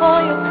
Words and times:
for 0.00 0.22
your 0.22 0.49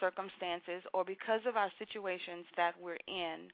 circumstances 0.00 0.82
or 0.94 1.04
because 1.04 1.40
of 1.46 1.56
our 1.56 1.70
situations 1.78 2.46
that 2.56 2.74
we're 2.80 2.98
in, 3.06 3.48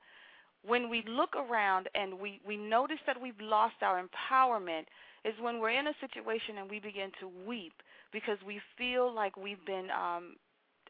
when 0.66 0.88
we 0.88 1.02
look 1.06 1.34
around 1.36 1.88
and 1.94 2.18
we, 2.18 2.40
we 2.46 2.56
notice 2.56 3.00
that 3.06 3.20
we've 3.20 3.40
lost 3.40 3.74
our 3.82 4.02
empowerment, 4.02 4.84
is 5.24 5.34
when 5.40 5.58
we're 5.58 5.70
in 5.70 5.88
a 5.88 5.94
situation 6.00 6.58
and 6.58 6.70
we 6.70 6.78
begin 6.78 7.10
to 7.20 7.30
weep 7.46 7.74
because 8.12 8.38
we 8.46 8.60
feel 8.78 9.12
like 9.12 9.36
we've 9.36 9.64
been, 9.66 9.88
um, 9.90 10.36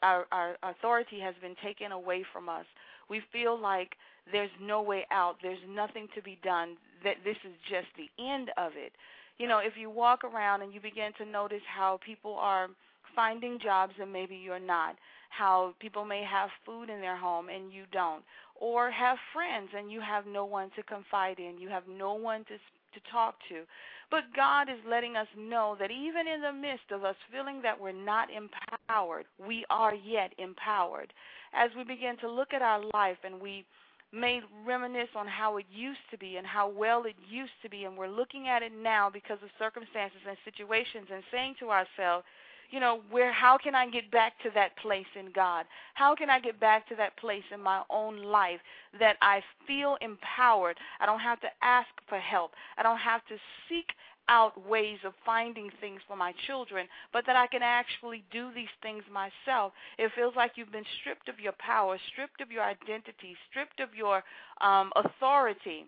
our, 0.02 0.26
our 0.32 0.56
authority 0.62 1.20
has 1.20 1.34
been 1.40 1.54
taken 1.62 1.92
away 1.92 2.24
from 2.32 2.48
us. 2.48 2.66
We 3.08 3.22
feel 3.32 3.58
like 3.58 3.94
there's 4.30 4.50
no 4.60 4.82
way 4.82 5.06
out, 5.10 5.36
there's 5.42 5.58
nothing 5.68 6.08
to 6.14 6.22
be 6.22 6.38
done, 6.42 6.76
that 7.04 7.16
this 7.24 7.36
is 7.44 7.54
just 7.68 7.86
the 7.96 8.10
end 8.22 8.50
of 8.56 8.72
it. 8.76 8.92
You 9.38 9.48
know, 9.48 9.58
if 9.58 9.74
you 9.76 9.90
walk 9.90 10.24
around 10.24 10.62
and 10.62 10.72
you 10.72 10.80
begin 10.80 11.12
to 11.18 11.24
notice 11.24 11.62
how 11.66 11.98
people 12.04 12.34
are 12.34 12.68
finding 13.14 13.58
jobs 13.62 13.92
and 14.00 14.12
maybe 14.12 14.36
you're 14.36 14.58
not, 14.58 14.96
how 15.30 15.74
people 15.80 16.04
may 16.04 16.22
have 16.24 16.50
food 16.64 16.90
in 16.90 17.00
their 17.00 17.16
home 17.16 17.48
and 17.48 17.72
you 17.72 17.84
don't, 17.92 18.22
or 18.56 18.90
have 18.90 19.18
friends 19.32 19.70
and 19.76 19.90
you 19.90 20.00
have 20.00 20.26
no 20.26 20.44
one 20.44 20.70
to 20.76 20.82
confide 20.84 21.38
in, 21.38 21.58
you 21.58 21.68
have 21.68 21.84
no 21.88 22.14
one 22.14 22.44
to 22.44 22.54
to 22.94 23.00
talk 23.10 23.34
to. 23.48 23.62
But 24.10 24.22
God 24.36 24.68
is 24.68 24.78
letting 24.88 25.16
us 25.16 25.26
know 25.36 25.76
that 25.80 25.90
even 25.90 26.28
in 26.28 26.40
the 26.40 26.52
midst 26.52 26.92
of 26.92 27.04
us 27.04 27.16
feeling 27.32 27.60
that 27.62 27.80
we're 27.80 27.92
not 27.92 28.28
empowered, 28.30 29.26
we 29.44 29.64
are 29.70 29.94
yet 29.94 30.32
empowered. 30.38 31.12
As 31.52 31.70
we 31.76 31.84
begin 31.84 32.16
to 32.18 32.30
look 32.30 32.52
at 32.54 32.62
our 32.62 32.80
life 32.92 33.18
and 33.24 33.40
we 33.40 33.64
may 34.14 34.40
reminisce 34.66 35.10
on 35.16 35.26
how 35.26 35.56
it 35.56 35.66
used 35.72 36.04
to 36.10 36.18
be 36.18 36.36
and 36.36 36.46
how 36.46 36.68
well 36.68 37.04
it 37.04 37.16
used 37.28 37.58
to 37.62 37.68
be, 37.68 37.84
and 37.84 37.96
we're 37.96 38.08
looking 38.08 38.48
at 38.48 38.62
it 38.62 38.72
now 38.72 39.10
because 39.10 39.38
of 39.42 39.50
circumstances 39.58 40.20
and 40.26 40.36
situations 40.44 41.06
and 41.12 41.22
saying 41.32 41.54
to 41.60 41.70
ourselves, 41.70 42.24
you 42.70 42.80
know, 42.80 43.00
where 43.10 43.32
how 43.32 43.56
can 43.56 43.74
I 43.74 43.88
get 43.88 44.10
back 44.10 44.32
to 44.42 44.50
that 44.54 44.76
place 44.78 45.06
in 45.18 45.30
God? 45.32 45.66
How 45.94 46.14
can 46.14 46.30
I 46.30 46.40
get 46.40 46.58
back 46.58 46.88
to 46.88 46.96
that 46.96 47.16
place 47.18 47.44
in 47.52 47.60
my 47.60 47.82
own 47.90 48.22
life 48.22 48.60
that 48.98 49.16
I 49.22 49.42
feel 49.66 49.96
empowered? 50.00 50.76
I 51.00 51.06
don't 51.06 51.20
have 51.20 51.40
to 51.42 51.48
ask 51.62 51.88
for 52.08 52.18
help. 52.18 52.52
I 52.76 52.82
don't 52.82 52.98
have 52.98 53.24
to 53.28 53.36
seek 53.68 53.86
out 54.28 54.68
ways 54.68 54.98
of 55.04 55.12
finding 55.24 55.70
things 55.80 56.00
for 56.06 56.16
my 56.16 56.32
children, 56.46 56.86
but 57.12 57.26
that 57.26 57.36
I 57.36 57.46
can 57.46 57.62
actually 57.62 58.24
do 58.30 58.50
these 58.54 58.72
things 58.82 59.02
myself. 59.12 59.72
It 59.98 60.12
feels 60.14 60.34
like 60.36 60.52
you've 60.56 60.72
been 60.72 60.84
stripped 61.00 61.28
of 61.28 61.40
your 61.40 61.54
power, 61.58 61.98
stripped 62.12 62.40
of 62.40 62.50
your 62.50 62.62
identity, 62.62 63.36
stripped 63.50 63.80
of 63.80 63.94
your 63.94 64.22
um, 64.60 64.92
authority. 64.96 65.86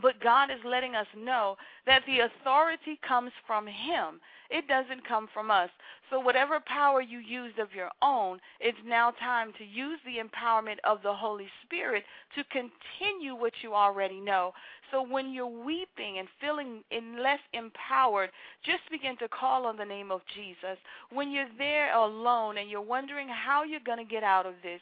But 0.00 0.20
God 0.20 0.50
is 0.50 0.58
letting 0.64 0.94
us 0.94 1.06
know 1.14 1.56
that 1.84 2.02
the 2.06 2.20
authority 2.20 2.98
comes 3.06 3.30
from 3.46 3.66
Him. 3.66 4.20
It 4.48 4.66
doesn't 4.66 5.06
come 5.06 5.28
from 5.34 5.50
us. 5.50 5.68
So, 6.08 6.18
whatever 6.18 6.60
power 6.60 7.02
you 7.02 7.18
used 7.18 7.58
of 7.58 7.74
your 7.74 7.90
own, 8.00 8.40
it's 8.58 8.78
now 8.86 9.10
time 9.10 9.52
to 9.58 9.64
use 9.64 9.98
the 10.06 10.16
empowerment 10.16 10.78
of 10.84 11.02
the 11.02 11.12
Holy 11.12 11.48
Spirit 11.64 12.04
to 12.36 12.44
continue 12.44 13.34
what 13.34 13.52
you 13.62 13.74
already 13.74 14.18
know. 14.18 14.52
So, 14.92 15.02
when 15.02 15.32
you're 15.32 15.46
weeping 15.46 16.18
and 16.18 16.28
feeling 16.38 16.82
less 17.18 17.40
empowered, 17.54 18.28
just 18.62 18.82
begin 18.90 19.16
to 19.18 19.28
call 19.28 19.64
on 19.64 19.78
the 19.78 19.84
name 19.86 20.12
of 20.12 20.20
Jesus. 20.34 20.76
When 21.10 21.32
you're 21.32 21.48
there 21.56 21.96
alone 21.96 22.58
and 22.58 22.68
you're 22.68 22.82
wondering 22.82 23.26
how 23.28 23.64
you're 23.64 23.80
going 23.80 23.98
to 23.98 24.10
get 24.10 24.22
out 24.22 24.44
of 24.44 24.52
this, 24.62 24.80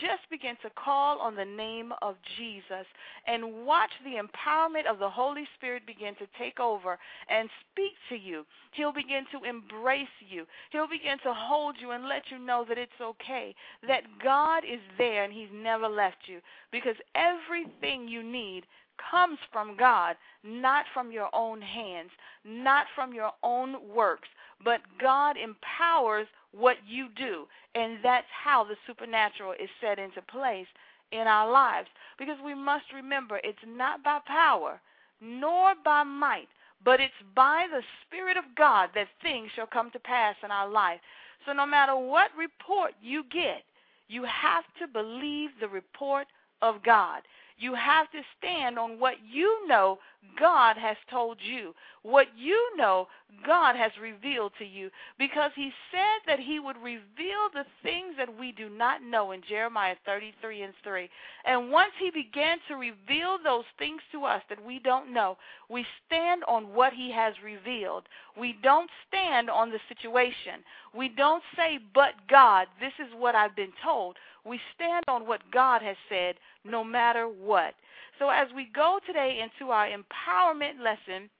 just 0.00 0.28
begin 0.30 0.56
to 0.62 0.70
call 0.70 1.20
on 1.20 1.36
the 1.36 1.44
name 1.44 1.92
of 2.02 2.16
Jesus 2.36 2.86
and 3.26 3.64
watch 3.64 3.90
the 4.04 4.18
empowerment 4.18 4.90
of 4.90 4.98
the 4.98 5.08
Holy 5.08 5.46
Spirit 5.56 5.86
begin 5.86 6.14
to 6.16 6.26
take 6.38 6.58
over 6.58 6.98
and 7.28 7.48
speak 7.70 7.92
to 8.08 8.16
you. 8.16 8.44
He'll 8.72 8.92
begin 8.92 9.24
to 9.32 9.48
embrace 9.48 10.16
you. 10.28 10.44
He'll 10.70 10.88
begin 10.88 11.18
to 11.24 11.32
hold 11.34 11.76
you 11.80 11.90
and 11.90 12.08
let 12.08 12.22
you 12.30 12.38
know 12.38 12.64
that 12.68 12.78
it's 12.78 13.00
okay, 13.00 13.54
that 13.86 14.02
God 14.22 14.64
is 14.64 14.80
there 14.98 15.24
and 15.24 15.32
He's 15.32 15.52
never 15.52 15.88
left 15.88 16.26
you 16.26 16.40
because 16.72 16.96
everything 17.14 18.08
you 18.08 18.22
need 18.22 18.64
comes 19.12 19.38
from 19.52 19.76
God, 19.76 20.16
not 20.42 20.86
from 20.94 21.12
your 21.12 21.28
own 21.34 21.60
hands, 21.60 22.10
not 22.44 22.86
from 22.94 23.12
your 23.12 23.32
own 23.42 23.76
works, 23.94 24.28
but 24.64 24.80
God 25.00 25.36
empowers 25.36 26.26
what 26.52 26.76
you 26.88 27.08
do. 27.16 27.46
And 27.74 27.98
that's 28.02 28.26
how 28.44 28.64
the 28.64 28.76
supernatural 28.86 29.52
is 29.52 29.68
set 29.80 29.98
into 29.98 30.22
place 30.22 30.66
in 31.12 31.26
our 31.26 31.50
lives. 31.50 31.88
Because 32.18 32.38
we 32.44 32.54
must 32.54 32.86
remember 32.94 33.40
it's 33.44 33.58
not 33.66 34.02
by 34.02 34.18
power 34.26 34.80
nor 35.20 35.74
by 35.84 36.02
might, 36.02 36.48
but 36.84 37.00
it's 37.00 37.12
by 37.36 37.66
the 37.70 37.82
Spirit 38.04 38.36
of 38.36 38.44
God 38.56 38.90
that 38.94 39.06
things 39.22 39.50
shall 39.54 39.68
come 39.68 39.90
to 39.92 40.00
pass 40.00 40.34
in 40.42 40.50
our 40.50 40.68
life. 40.68 40.98
So 41.46 41.52
no 41.52 41.66
matter 41.66 41.96
what 41.96 42.30
report 42.36 42.92
you 43.00 43.22
get, 43.32 43.62
you 44.08 44.24
have 44.24 44.64
to 44.80 44.88
believe 44.88 45.50
the 45.60 45.68
report 45.68 46.26
of 46.60 46.82
God. 46.84 47.22
You 47.62 47.74
have 47.76 48.10
to 48.10 48.22
stand 48.38 48.76
on 48.76 48.98
what 48.98 49.14
you 49.30 49.68
know 49.68 49.98
God 50.38 50.76
has 50.76 50.96
told 51.08 51.38
you, 51.40 51.74
what 52.02 52.26
you 52.36 52.76
know 52.76 53.06
God 53.46 53.76
has 53.76 53.92
revealed 54.00 54.50
to 54.58 54.64
you, 54.64 54.90
because 55.16 55.52
He 55.54 55.70
said 55.92 56.26
that 56.26 56.40
He 56.40 56.58
would 56.58 56.76
reveal 56.78 57.50
the 57.54 57.64
things 57.84 58.14
that 58.18 58.36
we 58.36 58.50
do 58.50 58.68
not 58.68 59.04
know 59.04 59.30
in 59.30 59.42
Jeremiah 59.48 59.94
33 60.04 60.62
and 60.62 60.74
3. 60.82 61.08
And 61.44 61.70
once 61.70 61.92
He 62.00 62.10
began 62.10 62.58
to 62.66 62.74
reveal 62.74 63.38
those 63.42 63.64
things 63.78 64.00
to 64.10 64.24
us 64.24 64.42
that 64.48 64.64
we 64.64 64.80
don't 64.80 65.14
know, 65.14 65.36
we 65.70 65.86
stand 66.06 66.42
on 66.48 66.74
what 66.74 66.92
He 66.92 67.12
has 67.12 67.34
revealed. 67.44 68.08
We 68.36 68.56
don't 68.60 68.90
stand 69.06 69.48
on 69.48 69.70
the 69.70 69.80
situation. 69.88 70.64
We 70.96 71.10
don't 71.10 71.44
say, 71.56 71.78
but 71.94 72.14
God, 72.28 72.66
this 72.80 72.92
is 72.98 73.12
what 73.16 73.36
I've 73.36 73.54
been 73.54 73.72
told. 73.84 74.16
We 74.44 74.60
stand 74.74 75.04
on 75.08 75.26
what 75.26 75.50
God 75.52 75.82
has 75.82 75.96
said 76.08 76.36
no 76.64 76.82
matter 76.82 77.26
what. 77.26 77.74
So 78.18 78.28
as 78.28 78.48
we 78.54 78.68
go 78.74 78.98
today 79.06 79.40
into 79.42 79.70
our 79.70 79.86
empowerment 79.86 80.82
lesson, 80.82 81.30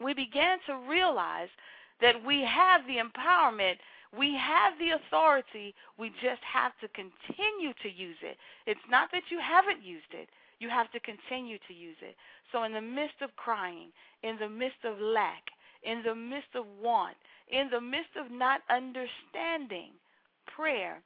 we 0.00 0.14
began 0.14 0.58
to 0.66 0.76
realize 0.88 1.48
that 2.00 2.24
we 2.24 2.42
have 2.42 2.82
the 2.86 2.98
empowerment, 2.98 3.76
we 4.16 4.34
have 4.36 4.78
the 4.78 4.90
authority, 4.90 5.74
we 5.98 6.10
just 6.22 6.42
have 6.42 6.72
to 6.80 6.88
continue 6.88 7.72
to 7.82 7.90
use 7.90 8.16
it. 8.22 8.36
It's 8.66 8.88
not 8.88 9.10
that 9.12 9.30
you 9.30 9.38
haven't 9.40 9.82
used 9.82 10.12
it, 10.12 10.28
you 10.60 10.68
have 10.68 10.90
to 10.92 11.00
continue 11.00 11.58
to 11.66 11.74
use 11.74 11.96
it. 12.00 12.16
So, 12.52 12.62
in 12.62 12.72
the 12.72 12.80
midst 12.80 13.20
of 13.20 13.34
crying, 13.36 13.88
in 14.22 14.38
the 14.38 14.48
midst 14.48 14.84
of 14.84 14.98
lack, 15.00 15.42
in 15.82 16.02
the 16.04 16.14
midst 16.14 16.54
of 16.54 16.64
want, 16.82 17.16
in 17.50 17.68
the 17.70 17.80
midst 17.80 18.16
of 18.16 18.30
not 18.30 18.62
understanding, 18.70 19.90
prayer 20.46 21.02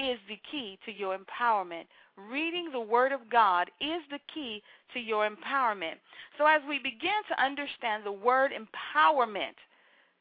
is 0.00 0.18
the 0.28 0.40
key 0.50 0.78
to 0.86 0.92
your 0.92 1.16
empowerment. 1.16 1.84
Reading 2.16 2.70
the 2.72 2.80
Word 2.80 3.12
of 3.12 3.20
God 3.30 3.70
is 3.80 4.02
the 4.10 4.18
key 4.32 4.62
to 4.94 5.00
your 5.00 5.28
empowerment. 5.28 5.94
So, 6.38 6.46
as 6.46 6.62
we 6.68 6.78
begin 6.78 7.20
to 7.28 7.42
understand 7.42 8.04
the 8.04 8.12
word 8.12 8.52
empowerment, 8.52 9.56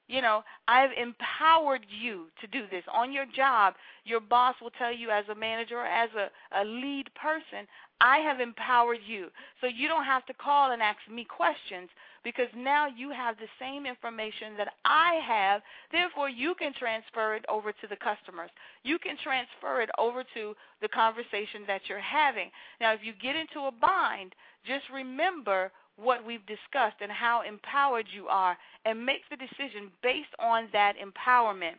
you 0.07 0.21
know, 0.21 0.43
I've 0.67 0.89
empowered 0.97 1.85
you 1.87 2.25
to 2.41 2.47
do 2.47 2.63
this. 2.71 2.83
On 2.91 3.13
your 3.13 3.25
job, 3.35 3.75
your 4.05 4.19
boss 4.19 4.55
will 4.61 4.71
tell 4.71 4.91
you 4.91 5.11
as 5.11 5.25
a 5.29 5.35
manager 5.35 5.77
or 5.77 5.85
as 5.85 6.09
a, 6.17 6.61
a 6.61 6.65
lead 6.65 7.09
person, 7.13 7.67
I 8.01 8.19
have 8.19 8.39
empowered 8.39 8.99
you. 9.05 9.27
So 9.61 9.67
you 9.67 9.87
don't 9.87 10.05
have 10.05 10.25
to 10.27 10.33
call 10.33 10.71
and 10.71 10.81
ask 10.81 10.99
me 11.11 11.25
questions 11.25 11.89
because 12.23 12.47
now 12.55 12.87
you 12.87 13.11
have 13.11 13.37
the 13.37 13.51
same 13.59 13.85
information 13.85 14.55
that 14.57 14.73
I 14.85 15.19
have. 15.25 15.61
Therefore, 15.91 16.29
you 16.29 16.55
can 16.55 16.73
transfer 16.73 17.35
it 17.35 17.45
over 17.49 17.71
to 17.71 17.87
the 17.89 17.97
customers. 17.97 18.49
You 18.83 18.99
can 18.99 19.17
transfer 19.23 19.81
it 19.81 19.89
over 19.97 20.23
to 20.33 20.55
the 20.81 20.87
conversation 20.87 21.63
that 21.67 21.81
you're 21.87 21.99
having. 21.99 22.51
Now, 22.79 22.93
if 22.93 22.99
you 23.03 23.13
get 23.21 23.35
into 23.35 23.67
a 23.67 23.71
bind, 23.71 24.33
just 24.65 24.85
remember 24.93 25.71
what 25.97 26.25
we've 26.25 26.45
discussed 26.45 27.01
and 27.01 27.11
how 27.11 27.41
empowered 27.47 28.05
you 28.13 28.27
are 28.27 28.57
and 28.85 29.05
make 29.05 29.21
the 29.29 29.35
decision 29.35 29.91
based 30.01 30.33
on 30.39 30.69
that 30.71 30.95
empowerment. 30.95 31.75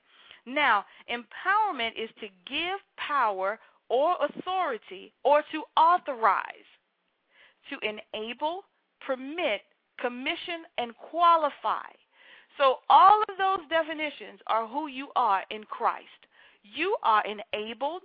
Now, 0.46 0.84
empowerment 1.10 1.92
is 1.96 2.10
to 2.20 2.28
give 2.46 2.78
power 2.96 3.58
or 3.90 4.14
authority 4.24 5.12
or 5.24 5.42
to 5.52 5.62
authorize, 5.76 6.70
to 7.68 7.76
enable, 7.86 8.62
permit, 9.04 9.60
commission, 10.00 10.64
and 10.78 10.96
qualify. 10.96 11.90
So, 12.56 12.76
all 12.88 13.22
of 13.28 13.36
those 13.36 13.68
definitions 13.68 14.40
are 14.46 14.66
who 14.66 14.86
you 14.86 15.08
are 15.16 15.42
in 15.50 15.64
Christ. 15.64 16.06
You 16.62 16.96
are 17.02 17.22
enabled, 17.24 18.02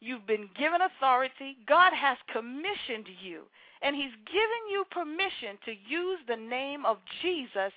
you've 0.00 0.26
been 0.26 0.48
given 0.58 0.80
authority, 0.82 1.58
God 1.66 1.92
has 1.92 2.16
commissioned 2.32 3.06
you 3.22 3.42
and 3.82 3.96
He's 3.96 4.14
given 4.26 4.62
you 4.70 4.84
permission 4.90 5.58
to 5.64 5.72
use 5.72 6.18
the 6.26 6.36
name 6.36 6.86
of 6.86 6.98
Jesus 7.20 7.72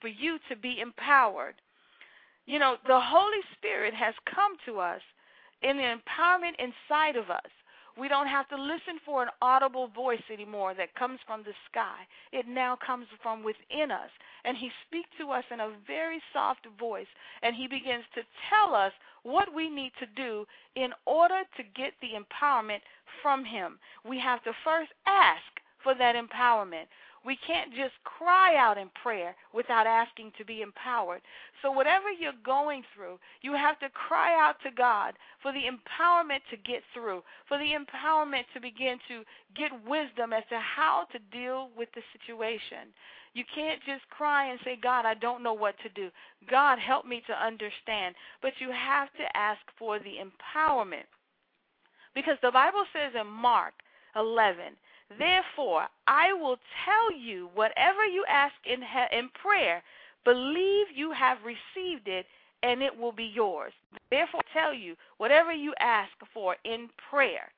for 0.00 0.08
you 0.08 0.38
to 0.48 0.56
be 0.56 0.80
empowered. 0.80 1.54
You 2.46 2.58
know, 2.58 2.76
the 2.86 3.00
Holy 3.00 3.40
Spirit 3.56 3.94
has 3.94 4.14
come 4.32 4.56
to 4.66 4.80
us 4.80 5.00
in 5.62 5.76
the 5.76 5.82
empowerment 5.82 6.54
inside 6.58 7.16
of 7.16 7.30
us. 7.30 7.50
We 7.96 8.08
don't 8.08 8.26
have 8.26 8.48
to 8.48 8.56
listen 8.56 8.98
for 9.04 9.22
an 9.22 9.28
audible 9.40 9.86
voice 9.86 10.22
anymore 10.32 10.74
that 10.74 10.96
comes 10.96 11.20
from 11.26 11.44
the 11.44 11.54
sky. 11.70 12.02
It 12.32 12.48
now 12.48 12.76
comes 12.84 13.06
from 13.22 13.44
within 13.44 13.92
us. 13.92 14.10
And 14.44 14.56
He 14.56 14.70
speaks 14.86 15.08
to 15.18 15.30
us 15.30 15.44
in 15.52 15.60
a 15.60 15.70
very 15.86 16.20
soft 16.32 16.66
voice, 16.78 17.06
and 17.42 17.54
He 17.54 17.68
begins 17.68 18.04
to 18.16 18.22
tell 18.50 18.74
us 18.74 18.92
what 19.22 19.54
we 19.54 19.70
need 19.70 19.92
to 20.00 20.06
do 20.06 20.44
in 20.74 20.90
order 21.06 21.42
to 21.56 21.62
get 21.62 21.92
the 22.00 22.18
empowerment 22.18 22.82
from 23.22 23.44
Him. 23.44 23.78
We 24.04 24.18
have 24.18 24.42
to 24.42 24.52
first 24.64 24.90
ask 25.06 25.42
for 25.84 25.94
that 25.94 26.16
empowerment. 26.16 26.86
We 27.24 27.38
can't 27.46 27.70
just 27.70 27.94
cry 28.04 28.56
out 28.56 28.76
in 28.76 28.90
prayer 29.02 29.34
without 29.54 29.86
asking 29.86 30.32
to 30.36 30.44
be 30.44 30.60
empowered. 30.60 31.22
So, 31.62 31.72
whatever 31.72 32.10
you're 32.10 32.32
going 32.44 32.82
through, 32.94 33.18
you 33.40 33.54
have 33.54 33.78
to 33.80 33.88
cry 33.88 34.38
out 34.38 34.56
to 34.62 34.70
God 34.70 35.14
for 35.42 35.52
the 35.52 35.64
empowerment 35.64 36.40
to 36.50 36.56
get 36.58 36.82
through, 36.92 37.22
for 37.48 37.56
the 37.56 37.72
empowerment 37.72 38.44
to 38.52 38.60
begin 38.60 38.98
to 39.08 39.24
get 39.56 39.72
wisdom 39.88 40.32
as 40.32 40.44
to 40.50 40.58
how 40.58 41.06
to 41.12 41.18
deal 41.32 41.70
with 41.76 41.88
the 41.94 42.02
situation. 42.12 42.92
You 43.32 43.44
can't 43.52 43.80
just 43.84 44.08
cry 44.10 44.50
and 44.50 44.60
say, 44.64 44.76
God, 44.80 45.06
I 45.06 45.14
don't 45.14 45.42
know 45.42 45.54
what 45.54 45.74
to 45.82 45.88
do. 45.88 46.10
God, 46.48 46.78
help 46.78 47.04
me 47.04 47.22
to 47.26 47.32
understand. 47.32 48.14
But 48.42 48.52
you 48.60 48.70
have 48.70 49.08
to 49.14 49.36
ask 49.36 49.60
for 49.76 49.98
the 49.98 50.22
empowerment. 50.22 51.08
Because 52.14 52.38
the 52.42 52.52
Bible 52.52 52.84
says 52.92 53.12
in 53.20 53.26
Mark 53.26 53.74
11, 54.14 54.76
Therefore, 55.18 55.86
I 56.06 56.32
will 56.32 56.58
tell 56.84 57.12
you 57.16 57.50
whatever 57.54 58.04
you 58.04 58.24
ask 58.28 58.54
in, 58.64 58.82
in 59.16 59.28
prayer, 59.30 59.82
believe 60.24 60.86
you 60.94 61.12
have 61.12 61.38
received 61.44 62.08
it, 62.08 62.26
and 62.62 62.82
it 62.82 62.96
will 62.96 63.12
be 63.12 63.30
yours. 63.34 63.72
Therefore, 64.10 64.40
I 64.40 64.58
tell 64.58 64.74
you 64.74 64.96
whatever 65.18 65.52
you 65.52 65.74
ask 65.80 66.12
for 66.32 66.56
in 66.64 66.88
prayer. 67.10 67.52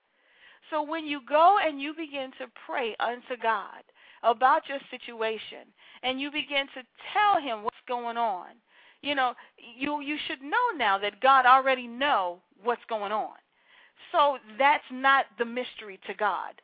So 0.70 0.82
when 0.82 1.06
you 1.06 1.20
go 1.28 1.58
and 1.64 1.80
you 1.80 1.94
begin 1.94 2.32
to 2.38 2.46
pray 2.66 2.96
unto 2.98 3.40
God 3.40 3.84
about 4.24 4.68
your 4.68 4.80
situation, 4.90 5.68
and 6.02 6.20
you 6.20 6.30
begin 6.30 6.66
to 6.74 6.82
tell 7.12 7.40
Him 7.40 7.62
what's 7.62 7.76
going 7.86 8.16
on, 8.16 8.48
you 9.02 9.14
know, 9.14 9.34
you 9.56 10.00
you 10.00 10.16
should 10.26 10.42
know 10.42 10.76
now 10.76 10.98
that 10.98 11.20
God 11.20 11.46
already 11.46 11.86
know 11.86 12.40
what's 12.62 12.84
going 12.88 13.12
on. 13.12 13.36
So 14.10 14.38
that's 14.58 14.84
not 14.90 15.26
the 15.38 15.44
mystery 15.44 16.00
to 16.08 16.14
God. 16.14 16.60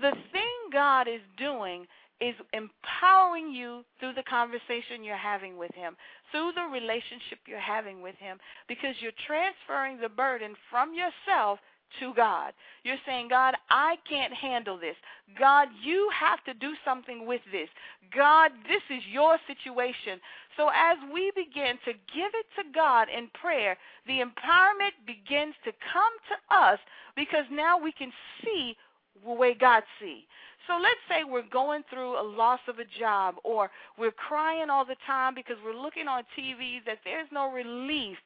The 0.00 0.12
thing 0.32 0.70
God 0.72 1.08
is 1.08 1.20
doing 1.38 1.86
is 2.20 2.34
empowering 2.52 3.52
you 3.52 3.84
through 4.00 4.14
the 4.14 4.22
conversation 4.22 5.04
you're 5.04 5.16
having 5.16 5.56
with 5.56 5.74
Him, 5.74 5.96
through 6.32 6.52
the 6.54 6.68
relationship 6.72 7.38
you're 7.46 7.60
having 7.60 8.00
with 8.00 8.16
Him, 8.16 8.38
because 8.68 8.94
you're 9.00 9.12
transferring 9.26 10.00
the 10.00 10.08
burden 10.08 10.54
from 10.70 10.92
yourself 10.94 11.58
to 12.00 12.12
God. 12.14 12.52
You're 12.82 13.00
saying, 13.06 13.28
God, 13.28 13.54
I 13.70 13.96
can't 14.08 14.32
handle 14.32 14.78
this. 14.78 14.96
God, 15.38 15.68
you 15.84 16.08
have 16.12 16.42
to 16.44 16.54
do 16.54 16.72
something 16.84 17.26
with 17.26 17.40
this. 17.52 17.68
God, 18.14 18.50
this 18.68 18.82
is 18.90 19.02
your 19.10 19.38
situation. 19.46 20.20
So 20.56 20.68
as 20.68 20.96
we 21.12 21.30
begin 21.36 21.76
to 21.84 21.92
give 21.92 22.32
it 22.34 22.46
to 22.56 22.64
God 22.74 23.08
in 23.08 23.28
prayer, 23.40 23.76
the 24.06 24.18
empowerment 24.18 24.96
begins 25.06 25.54
to 25.64 25.72
come 25.92 26.14
to 26.32 26.56
us 26.56 26.78
because 27.14 27.44
now 27.52 27.78
we 27.80 27.92
can 27.92 28.12
see 28.42 28.76
the 29.24 29.32
way 29.32 29.54
God 29.54 29.82
sees. 30.00 30.24
So 30.66 30.74
let's 30.82 31.00
say 31.08 31.22
we're 31.22 31.48
going 31.48 31.82
through 31.88 32.20
a 32.20 32.26
loss 32.26 32.60
of 32.68 32.78
a 32.78 32.98
job 32.98 33.36
or 33.44 33.70
we're 33.98 34.10
crying 34.10 34.68
all 34.68 34.84
the 34.84 34.96
time 35.06 35.34
because 35.34 35.56
we're 35.64 35.80
looking 35.80 36.08
on 36.08 36.24
TV 36.36 36.84
that 36.86 36.98
there's 37.04 37.28
no 37.32 37.52
relief 37.52 38.16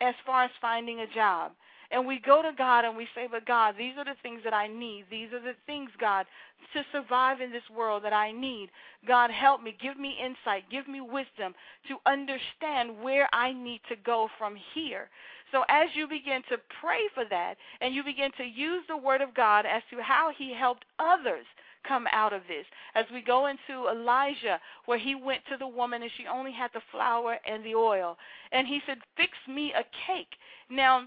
as 0.00 0.14
far 0.26 0.44
as 0.44 0.50
finding 0.60 1.00
a 1.00 1.14
job. 1.14 1.52
And 1.90 2.06
we 2.06 2.18
go 2.18 2.42
to 2.42 2.50
God 2.56 2.84
and 2.84 2.96
we 2.96 3.06
say, 3.14 3.28
But 3.30 3.46
God, 3.46 3.76
these 3.78 3.92
are 3.96 4.04
the 4.04 4.16
things 4.22 4.40
that 4.42 4.54
I 4.54 4.66
need. 4.66 5.04
These 5.10 5.32
are 5.32 5.40
the 5.40 5.54
things, 5.66 5.90
God, 6.00 6.26
to 6.72 6.82
survive 6.90 7.40
in 7.40 7.52
this 7.52 7.62
world 7.74 8.02
that 8.04 8.12
I 8.12 8.32
need. 8.32 8.70
God, 9.06 9.30
help 9.30 9.62
me. 9.62 9.76
Give 9.80 9.96
me 9.98 10.16
insight. 10.20 10.64
Give 10.70 10.88
me 10.88 11.00
wisdom 11.00 11.54
to 11.88 11.98
understand 12.06 13.00
where 13.02 13.28
I 13.32 13.52
need 13.52 13.80
to 13.88 13.96
go 14.04 14.28
from 14.38 14.56
here. 14.74 15.08
So 15.54 15.62
as 15.68 15.86
you 15.94 16.08
begin 16.08 16.42
to 16.50 16.58
pray 16.80 17.06
for 17.14 17.22
that 17.30 17.54
and 17.80 17.94
you 17.94 18.02
begin 18.02 18.32
to 18.38 18.44
use 18.44 18.82
the 18.88 18.96
Word 18.96 19.20
of 19.20 19.32
God 19.34 19.66
as 19.66 19.82
to 19.90 20.02
how 20.02 20.32
He 20.36 20.52
helped 20.52 20.84
others 20.98 21.46
come 21.86 22.06
out 22.10 22.32
of 22.32 22.42
this. 22.48 22.66
As 22.96 23.04
we 23.12 23.22
go 23.22 23.46
into 23.46 23.88
Elijah, 23.88 24.58
where 24.86 24.98
he 24.98 25.14
went 25.14 25.42
to 25.50 25.56
the 25.56 25.68
woman 25.68 26.02
and 26.02 26.10
she 26.16 26.26
only 26.26 26.50
had 26.50 26.70
the 26.74 26.80
flour 26.90 27.38
and 27.46 27.64
the 27.64 27.74
oil. 27.76 28.16
And 28.50 28.66
he 28.66 28.80
said, 28.86 28.98
Fix 29.16 29.32
me 29.46 29.72
a 29.76 29.84
cake. 30.08 30.32
Now, 30.70 31.04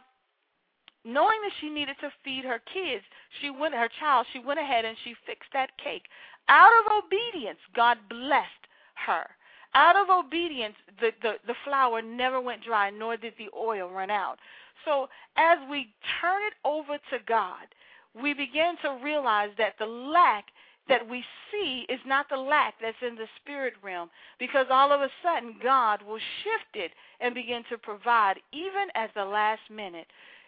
knowing 1.03 1.39
that 1.41 1.51
she 1.59 1.67
needed 1.67 1.97
to 1.99 2.13
feed 2.23 2.45
her 2.45 2.61
kids, 2.71 3.03
she 3.41 3.49
went 3.49 3.73
her 3.73 3.89
child, 3.99 4.27
she 4.31 4.39
went 4.39 4.59
ahead 4.59 4.85
and 4.85 4.95
she 5.03 5.13
fixed 5.25 5.49
that 5.51 5.71
cake. 5.83 6.03
Out 6.47 6.71
of 6.85 7.03
obedience, 7.03 7.59
God 7.75 7.97
blessed 8.07 8.63
her. 9.07 9.25
Out 9.73 9.95
of 9.95 10.09
obedience, 10.09 10.75
the, 10.99 11.11
the, 11.21 11.33
the 11.45 11.55
flour 11.63 12.01
never 12.01 12.41
went 12.41 12.63
dry, 12.63 12.89
nor 12.89 13.17
did 13.17 13.33
the 13.37 13.49
oil 13.57 13.89
run 13.89 14.09
out. 14.09 14.37
So 14.85 15.07
as 15.35 15.57
we 15.69 15.89
turn 16.21 16.41
it 16.43 16.53
over 16.65 16.97
to 16.97 17.17
God, 17.27 17.67
we 18.19 18.33
begin 18.33 18.75
to 18.83 18.97
realize 19.03 19.49
that 19.57 19.73
the 19.77 19.85
lack 19.85 20.45
that 20.89 21.07
we 21.09 21.23
see 21.51 21.85
is 21.89 21.99
not 22.05 22.29
the 22.29 22.37
lack 22.37 22.75
that's 22.81 22.97
in 23.05 23.15
the 23.15 23.27
spirit 23.41 23.73
realm 23.83 24.09
because 24.39 24.67
all 24.69 24.91
of 24.91 25.01
a 25.01 25.09
sudden 25.21 25.55
God 25.61 26.01
will 26.01 26.19
shift 26.43 26.75
it 26.75 26.91
and 27.19 27.35
begin 27.35 27.63
to 27.69 27.77
provide 27.77 28.35
even 28.53 28.87
at 28.95 29.13
the 29.13 29.25
last 29.25 29.61
minute. 29.69 30.07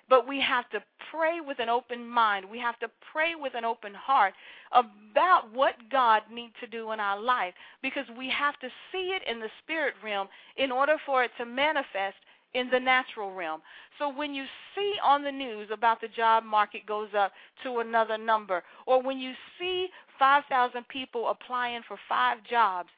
But 0.09 0.27
we 0.27 0.41
have 0.41 0.69
to 0.71 0.79
pray 1.11 1.39
with 1.45 1.59
an 1.59 1.69
open 1.69 2.07
mind. 2.07 2.45
We 2.49 2.59
have 2.59 2.79
to 2.79 2.89
pray 3.11 3.33
with 3.39 3.53
an 3.55 3.65
open 3.65 3.93
heart 3.93 4.33
about 4.71 5.53
what 5.53 5.75
God 5.91 6.23
needs 6.31 6.53
to 6.61 6.67
do 6.67 6.91
in 6.91 6.99
our 6.99 7.19
life 7.19 7.53
because 7.81 8.05
we 8.17 8.29
have 8.37 8.59
to 8.59 8.67
see 8.91 9.15
it 9.15 9.21
in 9.29 9.39
the 9.39 9.49
spirit 9.63 9.93
realm 10.03 10.27
in 10.57 10.71
order 10.71 10.95
for 11.05 11.23
it 11.23 11.31
to 11.37 11.45
manifest 11.45 12.17
in 12.53 12.69
the 12.71 12.79
natural 12.79 13.33
realm. 13.33 13.61
So 13.99 14.09
when 14.09 14.33
you 14.33 14.45
see 14.75 14.93
on 15.03 15.23
the 15.23 15.31
news 15.31 15.69
about 15.71 16.01
the 16.01 16.07
job 16.07 16.43
market 16.43 16.85
goes 16.87 17.09
up 17.17 17.31
to 17.63 17.79
another 17.79 18.17
number, 18.17 18.63
or 18.87 19.01
when 19.03 19.19
you 19.19 19.33
see 19.59 19.87
5,000 20.19 20.87
people 20.89 21.29
applying 21.29 21.81
for 21.87 21.97
five 22.07 22.37
jobs. 22.49 22.89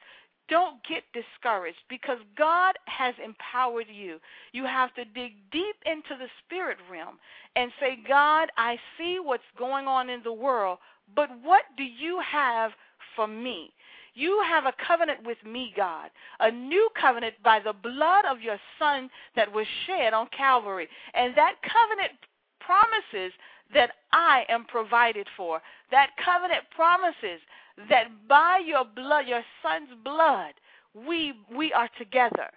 Don't 0.52 0.86
get 0.86 1.02
discouraged 1.14 1.78
because 1.88 2.18
God 2.36 2.74
has 2.84 3.14
empowered 3.24 3.86
you. 3.90 4.18
You 4.52 4.66
have 4.66 4.92
to 4.96 5.04
dig 5.06 5.32
deep 5.50 5.76
into 5.86 6.14
the 6.18 6.28
spirit 6.44 6.76
realm 6.90 7.16
and 7.56 7.72
say, 7.80 7.98
God, 8.06 8.50
I 8.58 8.76
see 8.98 9.16
what's 9.18 9.42
going 9.58 9.86
on 9.86 10.10
in 10.10 10.20
the 10.22 10.32
world, 10.32 10.76
but 11.16 11.30
what 11.42 11.62
do 11.78 11.84
you 11.84 12.20
have 12.30 12.72
for 13.16 13.26
me? 13.26 13.72
You 14.12 14.44
have 14.46 14.66
a 14.66 14.74
covenant 14.86 15.24
with 15.24 15.38
me, 15.42 15.72
God, 15.74 16.10
a 16.40 16.50
new 16.50 16.90
covenant 17.00 17.36
by 17.42 17.58
the 17.58 17.72
blood 17.72 18.26
of 18.30 18.42
your 18.42 18.58
Son 18.78 19.08
that 19.34 19.50
was 19.50 19.66
shed 19.86 20.12
on 20.12 20.28
Calvary. 20.36 20.86
And 21.14 21.34
that 21.34 21.54
covenant 21.62 22.12
promises 22.60 23.32
that 23.72 23.92
I 24.12 24.44
am 24.50 24.66
provided 24.66 25.28
for. 25.34 25.62
That 25.90 26.10
covenant 26.22 26.64
promises 26.76 27.40
that 27.88 28.08
by 28.28 28.60
your 28.64 28.84
blood, 28.84 29.26
your 29.26 29.42
Son's 29.62 29.90
blood, 30.04 30.54
we 30.94 31.34
we 31.54 31.72
are 31.72 31.88
together. 31.98 32.50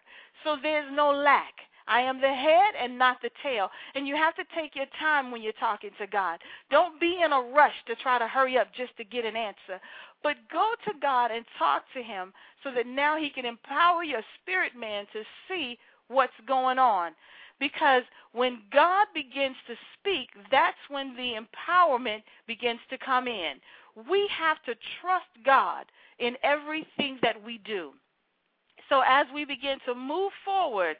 So 0.44 0.58
there's 0.62 0.92
no 0.94 1.12
lack. 1.12 1.54
I 1.88 2.02
am 2.02 2.20
the 2.20 2.34
head 2.34 2.74
and 2.80 2.98
not 2.98 3.22
the 3.22 3.30
tail. 3.44 3.70
And 3.94 4.08
you 4.08 4.16
have 4.16 4.36
to 4.36 4.44
take 4.56 4.76
your 4.76 4.88
time 5.00 5.32
when 5.32 5.42
you're 5.42 5.54
talking 5.54 5.92
to 6.00 6.08
God. 6.08 6.40
Don't 6.72 7.00
be 7.00 7.22
in 7.24 7.32
a 7.32 7.42
rush 7.42 7.76
to 7.88 7.96
try 7.96 8.18
to 8.18 8.28
hurry 8.28 8.58
up 8.58 8.68
just 8.76 8.98
to 8.98 9.04
get 9.04 9.24
an 9.26 9.36
answer. 9.36 9.80
But 10.24 10.38
go 10.52 10.74
to 10.86 10.94
God 11.00 11.32
and 11.32 11.46
talk 11.60 11.84
to 11.94 12.02
Him 12.02 12.34
so 12.64 12.72
that 12.74 12.88
now 12.88 13.18
He 13.18 13.30
can 13.30 13.46
empower 13.46 14.04
your 14.04 14.24
spirit 14.42 14.72
man 14.76 15.06
to 15.14 15.22
see 15.48 15.78
what's 16.08 16.34
going 16.48 16.80
on. 16.80 17.12
Because 17.60 18.04
when 18.34 18.60
God 18.74 19.08
begins 19.14 19.56
to 19.68 19.76
speak, 19.98 20.30
that's 20.52 20.78
when 20.90 21.16
the 21.16 21.36
empowerment 21.36 22.24
begins 22.48 22.80
to 22.90 22.98
come 22.98 23.28
in. 23.28 23.56
We 24.10 24.30
have 24.38 24.62
to 24.64 24.76
trust 25.02 25.26
God 25.46 25.86
in 26.20 26.36
everything 26.44 27.20
that 27.22 27.42
we 27.44 27.60
do. 27.60 27.92
So 28.90 29.02
as 29.08 29.26
we 29.34 29.46
begin 29.46 29.78
to 29.86 29.96
move 29.96 30.32
forward, 30.44 30.98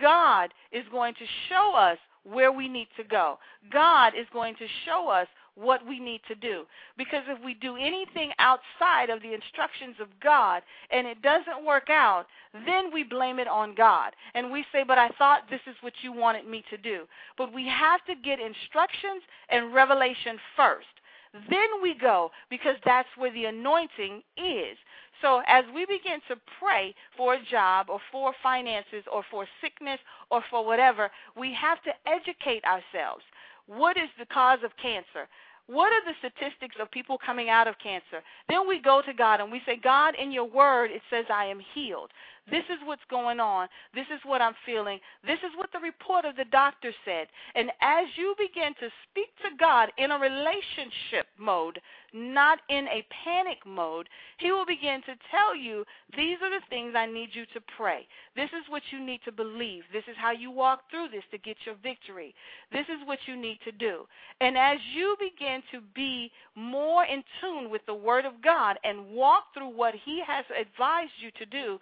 God 0.00 0.52
is 0.72 0.84
going 0.90 1.14
to 1.14 1.24
show 1.48 1.74
us 1.74 1.98
where 2.24 2.52
we 2.52 2.68
need 2.68 2.88
to 2.96 3.04
go. 3.04 3.38
God 3.70 4.14
is 4.18 4.26
going 4.32 4.54
to 4.56 4.66
show 4.86 5.08
us 5.08 5.28
what 5.56 5.86
we 5.86 6.00
need 6.00 6.20
to 6.26 6.34
do. 6.34 6.64
Because 6.96 7.22
if 7.28 7.42
we 7.44 7.54
do 7.54 7.76
anything 7.76 8.32
outside 8.38 9.10
of 9.10 9.22
the 9.22 9.34
instructions 9.34 9.96
of 10.00 10.08
God 10.22 10.62
and 10.90 11.06
it 11.06 11.22
doesn't 11.22 11.64
work 11.64 11.90
out, 11.90 12.26
then 12.66 12.92
we 12.92 13.04
blame 13.04 13.38
it 13.38 13.46
on 13.46 13.74
God. 13.74 14.12
And 14.34 14.50
we 14.50 14.64
say, 14.72 14.84
But 14.86 14.98
I 14.98 15.08
thought 15.10 15.50
this 15.50 15.60
is 15.66 15.76
what 15.80 15.92
you 16.02 16.12
wanted 16.12 16.46
me 16.46 16.64
to 16.70 16.76
do. 16.76 17.02
But 17.38 17.54
we 17.54 17.68
have 17.68 18.04
to 18.06 18.14
get 18.14 18.40
instructions 18.40 19.22
and 19.50 19.72
revelation 19.72 20.38
first. 20.56 20.86
Then 21.34 21.82
we 21.82 21.94
go 22.00 22.30
because 22.48 22.76
that's 22.84 23.08
where 23.16 23.32
the 23.32 23.46
anointing 23.46 24.22
is. 24.38 24.78
So 25.20 25.42
as 25.46 25.64
we 25.74 25.84
begin 25.86 26.20
to 26.28 26.36
pray 26.60 26.94
for 27.16 27.34
a 27.34 27.44
job 27.50 27.86
or 27.90 28.00
for 28.12 28.32
finances 28.42 29.04
or 29.12 29.24
for 29.30 29.46
sickness 29.60 29.98
or 30.30 30.42
for 30.50 30.64
whatever, 30.64 31.10
we 31.36 31.52
have 31.54 31.82
to 31.84 31.92
educate 32.06 32.64
ourselves. 32.64 33.24
What 33.66 33.96
is 33.96 34.10
the 34.18 34.26
cause 34.26 34.60
of 34.64 34.70
cancer? 34.80 35.28
What 35.66 35.92
are 35.92 36.04
the 36.04 36.14
statistics 36.18 36.76
of 36.80 36.90
people 36.90 37.18
coming 37.24 37.48
out 37.48 37.66
of 37.66 37.76
cancer? 37.82 38.22
Then 38.48 38.68
we 38.68 38.80
go 38.80 39.02
to 39.04 39.14
God 39.14 39.40
and 39.40 39.50
we 39.50 39.62
say, 39.66 39.80
God, 39.82 40.14
in 40.14 40.30
your 40.30 40.44
word, 40.44 40.90
it 40.90 41.02
says 41.10 41.24
I 41.32 41.46
am 41.46 41.60
healed. 41.74 42.10
This 42.50 42.64
is 42.68 42.78
what's 42.84 43.04
going 43.08 43.40
on. 43.40 43.68
This 43.94 44.06
is 44.12 44.20
what 44.24 44.42
I'm 44.42 44.54
feeling. 44.66 44.98
This 45.24 45.38
is 45.40 45.56
what 45.56 45.72
the 45.72 45.78
report 45.78 46.26
of 46.26 46.36
the 46.36 46.44
doctor 46.44 46.92
said. 47.04 47.26
And 47.54 47.70
as 47.80 48.04
you 48.16 48.34
begin 48.36 48.74
to 48.80 48.88
speak 49.08 49.32
to 49.42 49.56
God 49.58 49.90
in 49.96 50.10
a 50.10 50.18
relationship 50.18 51.26
mode, 51.38 51.80
not 52.12 52.60
in 52.68 52.86
a 52.88 53.04
panic 53.24 53.58
mode, 53.66 54.08
He 54.38 54.52
will 54.52 54.66
begin 54.66 55.00
to 55.06 55.16
tell 55.30 55.56
you, 55.56 55.84
These 56.16 56.36
are 56.42 56.50
the 56.50 56.64
things 56.68 56.94
I 56.94 57.06
need 57.06 57.30
you 57.32 57.46
to 57.54 57.60
pray. 57.76 58.06
This 58.36 58.50
is 58.50 58.68
what 58.68 58.82
you 58.92 59.04
need 59.04 59.20
to 59.24 59.32
believe. 59.32 59.84
This 59.92 60.04
is 60.06 60.16
how 60.18 60.32
you 60.32 60.50
walk 60.50 60.90
through 60.90 61.08
this 61.08 61.24
to 61.30 61.38
get 61.38 61.56
your 61.64 61.76
victory. 61.82 62.34
This 62.72 62.86
is 62.92 63.06
what 63.06 63.18
you 63.26 63.36
need 63.36 63.58
to 63.64 63.72
do. 63.72 64.04
And 64.40 64.58
as 64.58 64.78
you 64.94 65.16
begin 65.18 65.62
to 65.72 65.80
be 65.94 66.30
more 66.54 67.04
in 67.04 67.24
tune 67.40 67.70
with 67.70 67.82
the 67.86 67.94
Word 67.94 68.26
of 68.26 68.42
God 68.42 68.76
and 68.84 69.10
walk 69.10 69.44
through 69.54 69.74
what 69.74 69.94
He 70.04 70.22
has 70.26 70.44
advised 70.60 71.12
you 71.20 71.30
to 71.38 71.46
do, 71.46 71.78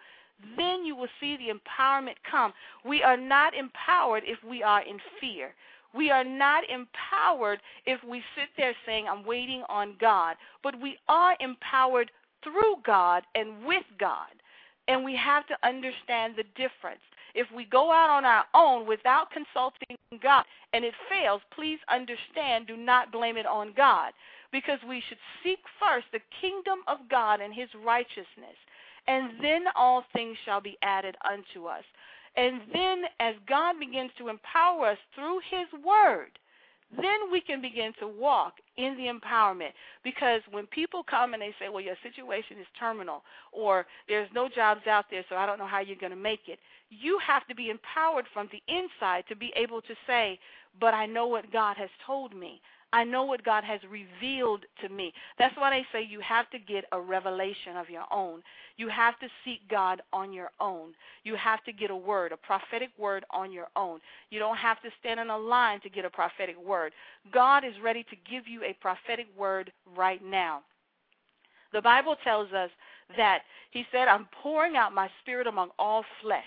then 0.56 0.84
you 0.84 0.96
will 0.96 1.08
see 1.20 1.36
the 1.36 1.52
empowerment 1.52 2.16
come. 2.28 2.52
We 2.84 3.02
are 3.02 3.16
not 3.16 3.54
empowered 3.54 4.24
if 4.26 4.42
we 4.42 4.62
are 4.62 4.82
in 4.82 4.98
fear. 5.20 5.54
We 5.94 6.10
are 6.10 6.24
not 6.24 6.64
empowered 6.70 7.60
if 7.86 8.02
we 8.02 8.22
sit 8.34 8.48
there 8.56 8.74
saying, 8.86 9.06
I'm 9.08 9.24
waiting 9.24 9.62
on 9.68 9.96
God. 10.00 10.36
But 10.62 10.80
we 10.80 10.96
are 11.08 11.36
empowered 11.40 12.10
through 12.42 12.76
God 12.84 13.24
and 13.34 13.64
with 13.64 13.84
God. 13.98 14.30
And 14.88 15.04
we 15.04 15.14
have 15.16 15.46
to 15.46 15.56
understand 15.62 16.34
the 16.36 16.44
difference. 16.56 17.00
If 17.34 17.46
we 17.54 17.64
go 17.64 17.92
out 17.92 18.10
on 18.10 18.24
our 18.24 18.44
own 18.54 18.86
without 18.86 19.30
consulting 19.30 19.96
God 20.22 20.44
and 20.72 20.84
it 20.84 20.94
fails, 21.08 21.40
please 21.54 21.78
understand, 21.88 22.66
do 22.66 22.76
not 22.76 23.12
blame 23.12 23.36
it 23.36 23.46
on 23.46 23.72
God. 23.76 24.12
Because 24.50 24.78
we 24.86 25.02
should 25.08 25.18
seek 25.42 25.60
first 25.80 26.06
the 26.12 26.20
kingdom 26.40 26.80
of 26.86 26.98
God 27.08 27.40
and 27.40 27.54
his 27.54 27.68
righteousness 27.84 28.56
and 29.06 29.30
then 29.40 29.64
all 29.76 30.04
things 30.12 30.36
shall 30.44 30.60
be 30.60 30.78
added 30.82 31.16
unto 31.28 31.66
us. 31.66 31.84
And 32.36 32.60
then, 32.72 33.02
as 33.20 33.34
God 33.48 33.78
begins 33.78 34.10
to 34.18 34.28
empower 34.28 34.86
us 34.88 34.98
through 35.14 35.40
His 35.50 35.84
Word, 35.84 36.30
then 36.96 37.30
we 37.30 37.40
can 37.40 37.60
begin 37.60 37.92
to 38.00 38.06
walk 38.06 38.54
in 38.76 38.96
the 38.96 39.10
empowerment. 39.12 39.72
Because 40.04 40.40
when 40.50 40.66
people 40.66 41.02
come 41.02 41.32
and 41.32 41.42
they 41.42 41.54
say, 41.58 41.68
well, 41.70 41.82
your 41.82 41.96
situation 42.02 42.58
is 42.58 42.66
terminal, 42.78 43.22
or 43.50 43.86
there's 44.08 44.28
no 44.34 44.48
jobs 44.48 44.86
out 44.86 45.06
there, 45.10 45.24
so 45.28 45.36
I 45.36 45.46
don't 45.46 45.58
know 45.58 45.66
how 45.66 45.80
you're 45.80 45.96
going 45.96 46.10
to 46.10 46.16
make 46.16 46.48
it, 46.48 46.58
you 46.90 47.18
have 47.26 47.46
to 47.48 47.54
be 47.54 47.70
empowered 47.70 48.26
from 48.32 48.48
the 48.52 48.62
inside 48.68 49.24
to 49.28 49.36
be 49.36 49.52
able 49.56 49.80
to 49.82 49.94
say, 50.06 50.38
but 50.80 50.94
I 50.94 51.06
know 51.06 51.26
what 51.26 51.52
God 51.52 51.76
has 51.76 51.90
told 52.06 52.34
me. 52.34 52.60
I 52.94 53.04
know 53.04 53.24
what 53.24 53.44
God 53.44 53.64
has 53.64 53.80
revealed 53.90 54.64
to 54.82 54.88
me. 54.90 55.12
That's 55.38 55.56
why 55.56 55.70
they 55.70 55.86
say 55.92 56.04
you 56.04 56.20
have 56.20 56.50
to 56.50 56.58
get 56.58 56.84
a 56.92 57.00
revelation 57.00 57.76
of 57.76 57.88
your 57.88 58.04
own. 58.12 58.42
You 58.76 58.88
have 58.88 59.18
to 59.20 59.28
seek 59.44 59.60
God 59.70 60.02
on 60.12 60.32
your 60.32 60.50
own. 60.60 60.92
You 61.24 61.34
have 61.36 61.64
to 61.64 61.72
get 61.72 61.90
a 61.90 61.96
word, 61.96 62.32
a 62.32 62.36
prophetic 62.36 62.90
word 62.98 63.24
on 63.30 63.50
your 63.50 63.68
own. 63.76 64.00
You 64.30 64.38
don't 64.38 64.58
have 64.58 64.82
to 64.82 64.90
stand 65.00 65.20
in 65.20 65.30
a 65.30 65.38
line 65.38 65.80
to 65.82 65.88
get 65.88 66.04
a 66.04 66.10
prophetic 66.10 66.56
word. 66.62 66.92
God 67.32 67.64
is 67.64 67.72
ready 67.82 68.04
to 68.04 68.30
give 68.30 68.46
you 68.46 68.62
a 68.62 68.76
prophetic 68.80 69.26
word 69.38 69.72
right 69.96 70.22
now. 70.22 70.60
The 71.72 71.80
Bible 71.80 72.16
tells 72.22 72.52
us 72.52 72.70
that 73.16 73.40
He 73.70 73.84
said, 73.90 74.08
I'm 74.08 74.28
pouring 74.42 74.76
out 74.76 74.94
my 74.94 75.08
spirit 75.22 75.46
among 75.46 75.70
all 75.78 76.04
flesh. 76.20 76.44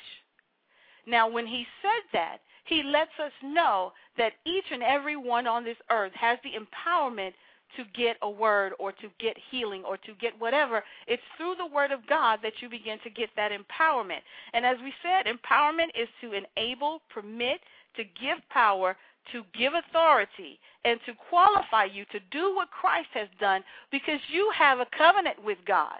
Now, 1.08 1.28
when 1.28 1.48
He 1.48 1.66
said 1.82 2.04
that, 2.14 2.38
he 2.65 2.84
lets 2.84 3.12
us 3.24 3.31
know 3.43 3.93
that 4.17 4.34
each 4.45 4.65
and 4.72 4.84
every 4.84 5.15
one 5.15 5.48
on 5.48 5.63
this 5.63 5.77
earth 5.89 6.13
has 6.15 6.38
the 6.43 6.51
empowerment 6.51 7.34
to 7.77 7.84
get 7.93 8.17
a 8.22 8.29
word 8.29 8.74
or 8.79 8.91
to 8.91 9.10
get 9.19 9.36
healing 9.51 9.84
or 9.86 9.98
to 9.98 10.13
get 10.19 10.39
whatever. 10.39 10.84
It's 11.07 11.22
through 11.38 11.55
the 11.57 11.65
word 11.65 11.91
of 11.91 12.07
God 12.07 12.39
that 12.43 12.53
you 12.62 12.69
begin 12.69 13.00
to 13.03 13.10
get 13.10 13.29
that 13.36 13.51
empowerment. 13.51 14.22
And 14.53 14.65
as 14.65 14.77
we 14.84 14.93
said, 15.03 15.25
empowerment 15.25 15.89
is 16.00 16.07
to 16.22 16.34
enable, 16.34 17.01
permit, 17.10 17.60
to 17.98 18.03
give 18.03 18.38
power, 18.50 18.95
to 19.31 19.43
give 19.57 19.74
authority, 19.74 20.60
and 20.86 21.00
to 21.05 21.13
qualify 21.29 21.86
you 21.86 22.05
to 22.12 22.19
do 22.31 22.55
what 22.55 22.69
Christ 22.72 23.10
has 23.13 23.27
done 23.39 23.63
because 23.91 24.19
you 24.31 24.51
have 24.55 24.79
a 24.79 24.88
covenant 24.98 25.43
with 25.43 25.57
God. 25.67 26.00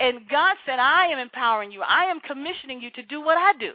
And 0.00 0.28
God 0.28 0.56
said, 0.66 0.78
I 0.78 1.06
am 1.06 1.18
empowering 1.18 1.70
you. 1.70 1.82
I 1.82 2.04
am 2.04 2.20
commissioning 2.20 2.80
you 2.80 2.90
to 2.92 3.02
do 3.02 3.20
what 3.20 3.38
I 3.38 3.52
do. 3.58 3.72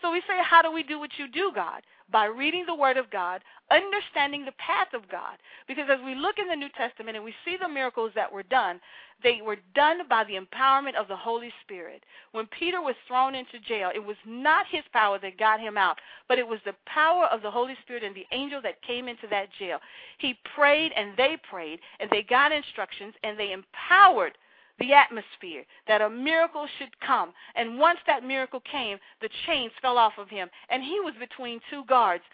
So 0.00 0.12
we 0.12 0.20
say, 0.28 0.38
How 0.42 0.62
do 0.62 0.72
we 0.72 0.82
do 0.82 0.98
what 0.98 1.10
you 1.18 1.28
do, 1.28 1.50
God? 1.54 1.82
By 2.10 2.24
reading 2.26 2.64
the 2.66 2.74
Word 2.74 2.96
of 2.96 3.10
God, 3.10 3.42
understanding 3.70 4.44
the 4.44 4.52
path 4.52 4.88
of 4.94 5.08
God. 5.10 5.36
Because 5.66 5.88
as 5.90 5.98
we 6.04 6.14
look 6.14 6.38
in 6.38 6.48
the 6.48 6.56
New 6.56 6.70
Testament 6.70 7.16
and 7.16 7.24
we 7.24 7.34
see 7.44 7.56
the 7.60 7.68
miracles 7.68 8.12
that 8.14 8.32
were 8.32 8.44
done, 8.44 8.80
they 9.22 9.40
were 9.42 9.58
done 9.74 10.00
by 10.08 10.24
the 10.24 10.38
empowerment 10.38 10.94
of 10.94 11.08
the 11.08 11.16
Holy 11.16 11.52
Spirit. 11.64 12.02
When 12.32 12.46
Peter 12.46 12.80
was 12.80 12.94
thrown 13.06 13.34
into 13.34 13.58
jail, 13.66 13.90
it 13.94 14.04
was 14.04 14.16
not 14.24 14.66
his 14.70 14.84
power 14.92 15.18
that 15.18 15.38
got 15.38 15.60
him 15.60 15.76
out, 15.76 15.98
but 16.28 16.38
it 16.38 16.46
was 16.46 16.60
the 16.64 16.74
power 16.86 17.26
of 17.26 17.42
the 17.42 17.50
Holy 17.50 17.74
Spirit 17.82 18.04
and 18.04 18.14
the 18.14 18.26
angel 18.32 18.62
that 18.62 18.80
came 18.82 19.08
into 19.08 19.26
that 19.30 19.48
jail. 19.58 19.78
He 20.18 20.38
prayed 20.54 20.92
and 20.96 21.16
they 21.16 21.36
prayed 21.50 21.80
and 22.00 22.08
they 22.10 22.22
got 22.22 22.52
instructions 22.52 23.14
and 23.24 23.38
they 23.38 23.52
empowered 23.52 24.38
the 24.78 24.92
atmosphere 24.92 25.64
that 25.86 26.00
a 26.00 26.10
miracle 26.10 26.66
should 26.78 26.98
come. 27.00 27.32
And 27.56 27.78
once 27.78 27.98
that 28.06 28.24
miracle 28.24 28.60
came, 28.60 28.98
the 29.20 29.28
chains 29.46 29.72
fell 29.82 29.98
off 29.98 30.14
of 30.18 30.28
him, 30.28 30.48
and 30.70 30.82
he 30.82 31.00
was 31.00 31.14
between 31.18 31.60
two 31.70 31.84
guards. 31.86 32.24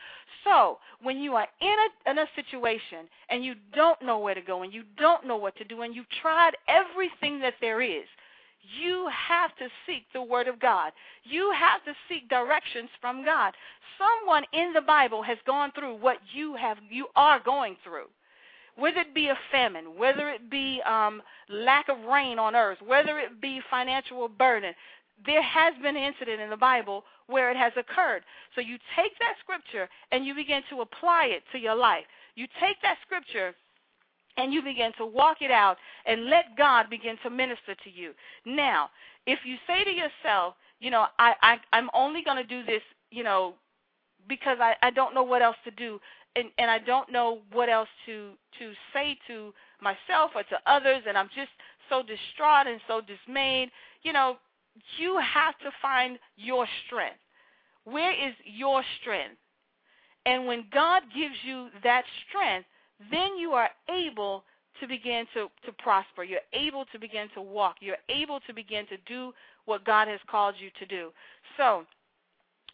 So, 0.44 0.78
when 1.02 1.18
you 1.18 1.34
are 1.34 1.48
in 1.60 1.76
a, 2.06 2.10
in 2.10 2.18
a 2.18 2.26
situation 2.36 3.08
and 3.30 3.44
you 3.44 3.54
don't 3.74 4.00
know 4.02 4.18
where 4.18 4.34
to 4.34 4.42
go 4.42 4.62
and 4.62 4.72
you 4.72 4.82
don't 4.98 5.26
know 5.26 5.36
what 5.36 5.56
to 5.56 5.64
do 5.64 5.82
and 5.82 5.94
you've 5.94 6.06
tried 6.20 6.52
everything 6.68 7.40
that 7.40 7.54
there 7.60 7.80
is, 7.80 8.04
you 8.80 9.08
have 9.28 9.54
to 9.56 9.68
seek 9.86 10.04
the 10.12 10.22
Word 10.22 10.48
of 10.48 10.60
God. 10.60 10.92
You 11.24 11.52
have 11.58 11.84
to 11.84 11.94
seek 12.08 12.28
directions 12.28 12.90
from 13.00 13.24
God. 13.24 13.54
Someone 13.98 14.44
in 14.52 14.72
the 14.72 14.80
Bible 14.80 15.22
has 15.22 15.38
gone 15.46 15.72
through 15.72 15.96
what 15.96 16.18
you 16.34 16.54
have 16.56 16.78
you 16.90 17.06
are 17.16 17.40
going 17.40 17.76
through. 17.84 18.06
Whether 18.76 19.00
it 19.00 19.14
be 19.14 19.28
a 19.28 19.38
famine, 19.52 19.96
whether 19.96 20.28
it 20.28 20.50
be 20.50 20.80
um, 20.86 21.22
lack 21.48 21.88
of 21.88 21.98
rain 22.10 22.38
on 22.38 22.56
earth, 22.56 22.78
whether 22.84 23.18
it 23.18 23.40
be 23.40 23.60
financial 23.70 24.28
burden, 24.28 24.74
there 25.26 25.42
has 25.42 25.74
been 25.82 25.96
an 25.96 26.02
incident 26.02 26.40
in 26.40 26.50
the 26.50 26.56
Bible 26.56 27.04
where 27.26 27.50
it 27.50 27.56
has 27.56 27.72
occurred. 27.76 28.22
So 28.54 28.60
you 28.60 28.76
take 28.96 29.12
that 29.20 29.34
scripture 29.40 29.88
and 30.10 30.26
you 30.26 30.34
begin 30.34 30.62
to 30.70 30.80
apply 30.80 31.26
it 31.26 31.42
to 31.52 31.58
your 31.58 31.74
life. 31.74 32.04
You 32.34 32.46
take 32.60 32.76
that 32.82 32.96
scripture 33.06 33.54
and 34.36 34.52
you 34.52 34.62
begin 34.62 34.92
to 34.98 35.06
walk 35.06 35.38
it 35.40 35.50
out 35.50 35.76
and 36.06 36.26
let 36.26 36.56
God 36.58 36.90
begin 36.90 37.16
to 37.22 37.30
minister 37.30 37.74
to 37.84 37.90
you. 37.90 38.12
Now, 38.44 38.90
if 39.26 39.38
you 39.44 39.56
say 39.66 39.84
to 39.84 39.90
yourself, 39.90 40.54
you 40.80 40.90
know, 40.90 41.06
I, 41.18 41.34
I 41.40 41.56
I'm 41.72 41.88
only 41.94 42.22
going 42.22 42.36
to 42.36 42.44
do 42.44 42.64
this, 42.64 42.82
you 43.10 43.22
know, 43.22 43.54
because 44.28 44.58
I 44.60 44.74
I 44.82 44.90
don't 44.90 45.14
know 45.14 45.22
what 45.22 45.42
else 45.42 45.56
to 45.64 45.70
do 45.70 46.00
and 46.36 46.48
and 46.58 46.70
I 46.70 46.78
don't 46.78 47.10
know 47.10 47.40
what 47.52 47.68
else 47.68 47.88
to 48.06 48.32
to 48.58 48.72
say 48.92 49.18
to 49.28 49.52
myself 49.80 50.32
or 50.34 50.42
to 50.44 50.56
others 50.66 51.02
and 51.06 51.16
I'm 51.16 51.30
just 51.34 51.50
so 51.88 52.02
distraught 52.02 52.66
and 52.66 52.80
so 52.88 53.00
dismayed, 53.00 53.70
you 54.02 54.12
know, 54.12 54.36
you 54.98 55.18
have 55.18 55.58
to 55.58 55.70
find 55.82 56.18
your 56.36 56.66
strength. 56.86 57.18
Where 57.84 58.12
is 58.12 58.34
your 58.44 58.82
strength? 59.00 59.36
And 60.26 60.46
when 60.46 60.64
God 60.72 61.02
gives 61.14 61.34
you 61.44 61.68
that 61.82 62.04
strength, 62.28 62.66
then 63.10 63.36
you 63.36 63.52
are 63.52 63.68
able 63.90 64.44
to 64.80 64.88
begin 64.88 65.26
to, 65.34 65.48
to 65.66 65.72
prosper. 65.78 66.24
You're 66.24 66.40
able 66.52 66.84
to 66.92 66.98
begin 66.98 67.28
to 67.34 67.42
walk. 67.42 67.76
You're 67.80 67.96
able 68.08 68.40
to 68.46 68.54
begin 68.54 68.86
to 68.86 68.96
do 69.06 69.32
what 69.66 69.84
God 69.84 70.08
has 70.08 70.20
called 70.30 70.54
you 70.58 70.70
to 70.78 70.86
do. 70.86 71.10
So, 71.56 71.84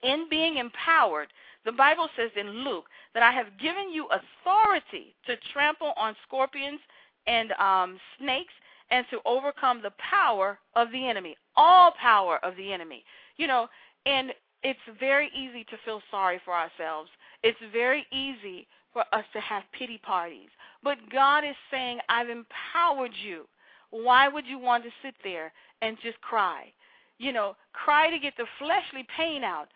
in 0.03 0.29
being 0.31 0.57
empowered, 0.57 1.29
the 1.65 1.73
Bible 1.73 2.09
says 2.17 2.31
in 2.37 2.65
Luke 2.65 2.87
that 3.15 3.23
I 3.23 3.33
have 3.33 3.59
given 3.61 3.91
you 3.93 4.07
authority 4.07 5.15
to 5.27 5.37
trample 5.53 5.93
on 5.97 6.17
scorpions 6.27 6.81
and 7.27 7.53
um, 7.53 7.99
snakes 8.19 8.53
and 8.91 9.07
to 9.11 9.21
overcome 9.25 9.83
the 9.83 9.93
power 9.99 10.59
of 10.75 10.91
the 10.91 11.09
enemy, 11.09 11.37
all 11.57 11.93
power 12.01 12.39
of 12.45 12.57
the 12.57 12.73
enemy. 12.73 13.05
You 13.37 13.47
know, 13.47 13.69
and 14.07 14.33
it's 14.63 14.79
very 14.99 15.31
easy 15.35 15.65
to 15.65 15.77
feel 15.85 16.03
sorry 16.11 16.41
for 16.45 16.55
ourselves. 16.55 17.11
It's 17.43 17.59
very 17.73 18.07
easy 18.13 18.67
for 18.93 19.05
us 19.13 19.25
to 19.33 19.41
have 19.41 19.63
pity 19.73 19.99
parties. 19.99 20.49
But 20.83 20.99
God 21.13 21.45
is 21.45 21.57
saying, 21.71 21.99
I've 22.09 22.29
empowered 22.29 23.13
you. 23.23 23.47
Why 23.91 24.29
would 24.29 24.47
you 24.47 24.59
want 24.59 24.85
to 24.85 24.91
sit 25.03 25.15
there 25.23 25.53
and 25.83 25.97
just 26.03 26.21
cry? 26.21 26.73
You 27.19 27.33
know, 27.33 27.57
cry 27.73 28.11
to 28.11 28.19
get 28.19 28.35
the 28.37 28.47
fleshly 28.59 29.07
pain 29.17 29.45
out, 29.45 29.69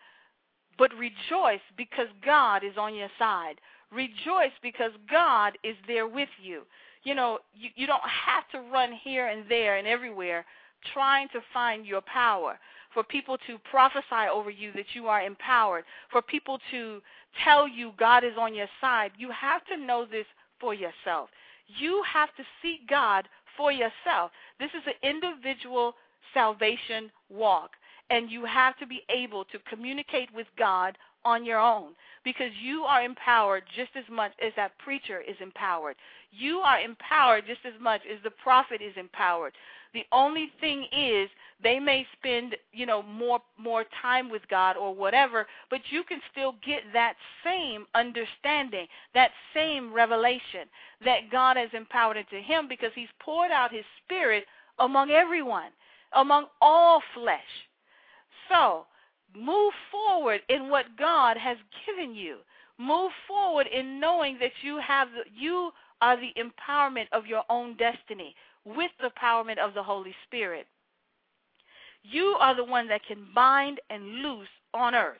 but 0.77 0.91
rejoice 0.93 1.61
because 1.77 2.07
God 2.25 2.63
is 2.63 2.77
on 2.77 2.95
your 2.95 3.09
side. 3.17 3.55
Rejoice 3.91 4.51
because 4.61 4.91
God 5.09 5.57
is 5.63 5.75
there 5.87 6.07
with 6.07 6.29
you 6.41 6.63
you 7.05 7.13
know, 7.15 7.39
you, 7.55 7.69
you 7.75 7.87
don't 7.87 8.03
have 8.03 8.49
to 8.51 8.69
run 8.69 8.91
here 8.91 9.27
and 9.27 9.45
there 9.47 9.77
and 9.77 9.87
everywhere 9.87 10.43
trying 10.93 11.29
to 11.29 11.39
find 11.53 11.85
your 11.85 12.01
power. 12.01 12.59
For 12.93 13.03
people 13.03 13.37
to 13.47 13.57
prophesy 13.69 14.29
over 14.31 14.49
you 14.49 14.71
that 14.73 14.85
you 14.93 15.07
are 15.07 15.21
empowered. 15.21 15.83
For 16.11 16.21
people 16.21 16.59
to 16.71 17.01
tell 17.43 17.67
you 17.67 17.91
God 17.97 18.23
is 18.23 18.33
on 18.39 18.55
your 18.55 18.69
side. 18.79 19.11
You 19.17 19.31
have 19.31 19.65
to 19.65 19.77
know 19.77 20.05
this 20.09 20.25
for 20.61 20.73
yourself. 20.73 21.29
You 21.67 22.01
have 22.11 22.29
to 22.37 22.43
seek 22.61 22.87
God 22.87 23.27
for 23.57 23.71
yourself. 23.71 24.31
This 24.59 24.69
is 24.71 24.83
an 24.87 24.93
individual 25.09 25.95
salvation 26.33 27.11
walk. 27.29 27.71
And 28.09 28.29
you 28.29 28.45
have 28.45 28.77
to 28.77 28.85
be 28.85 29.01
able 29.09 29.45
to 29.45 29.59
communicate 29.69 30.29
with 30.33 30.47
God 30.57 30.97
on 31.25 31.43
your 31.43 31.59
own 31.59 31.93
because 32.23 32.51
you 32.61 32.83
are 32.83 33.03
empowered 33.03 33.63
just 33.75 33.91
as 33.95 34.03
much 34.11 34.31
as 34.45 34.53
that 34.55 34.77
preacher 34.77 35.21
is 35.21 35.35
empowered. 35.41 35.95
You 36.31 36.59
are 36.59 36.79
empowered 36.79 37.45
just 37.47 37.61
as 37.65 37.79
much 37.81 38.01
as 38.11 38.19
the 38.23 38.31
prophet 38.31 38.81
is 38.81 38.93
empowered. 38.95 39.53
The 39.93 40.05
only 40.11 40.51
thing 40.59 40.85
is 40.91 41.29
they 41.63 41.79
may 41.79 42.05
spend, 42.17 42.55
you 42.73 42.85
know, 42.85 43.01
more 43.01 43.39
more 43.57 43.85
time 44.01 44.29
with 44.29 44.41
God 44.49 44.75
or 44.75 44.93
whatever, 44.93 45.47
but 45.69 45.79
you 45.89 46.03
can 46.03 46.19
still 46.31 46.55
get 46.65 46.81
that 46.93 47.13
same 47.43 47.85
understanding, 47.95 48.87
that 49.13 49.31
same 49.53 49.93
revelation 49.93 50.67
that 51.05 51.31
God 51.31 51.57
has 51.57 51.69
empowered 51.73 52.17
into 52.17 52.41
him 52.41 52.67
because 52.67 52.91
he's 52.93 53.07
poured 53.21 53.51
out 53.51 53.71
his 53.71 53.85
spirit 54.03 54.45
among 54.79 55.11
everyone, 55.11 55.71
among 56.13 56.47
all 56.61 57.01
flesh. 57.13 57.39
So, 58.49 58.85
Move 59.35 59.73
forward 59.91 60.41
in 60.47 60.69
what 60.69 60.95
God 60.97 61.37
has 61.37 61.57
given 61.85 62.15
you. 62.15 62.37
Move 62.77 63.11
forward 63.27 63.67
in 63.67 63.99
knowing 63.99 64.37
that 64.39 64.51
you 64.61 64.79
have 64.79 65.09
you 65.35 65.71
are 66.01 66.17
the 66.17 66.33
empowerment 66.37 67.07
of 67.11 67.25
your 67.25 67.43
own 67.49 67.75
destiny 67.77 68.35
with 68.63 68.91
the 68.99 69.09
empowerment 69.09 69.57
of 69.57 69.73
the 69.73 69.83
Holy 69.83 70.15
Spirit. 70.25 70.67
You 72.03 72.37
are 72.39 72.55
the 72.55 72.63
one 72.63 72.87
that 72.87 73.05
can 73.05 73.27
bind 73.33 73.79
and 73.89 74.21
loose 74.21 74.47
on 74.73 74.95
earth. 74.95 75.17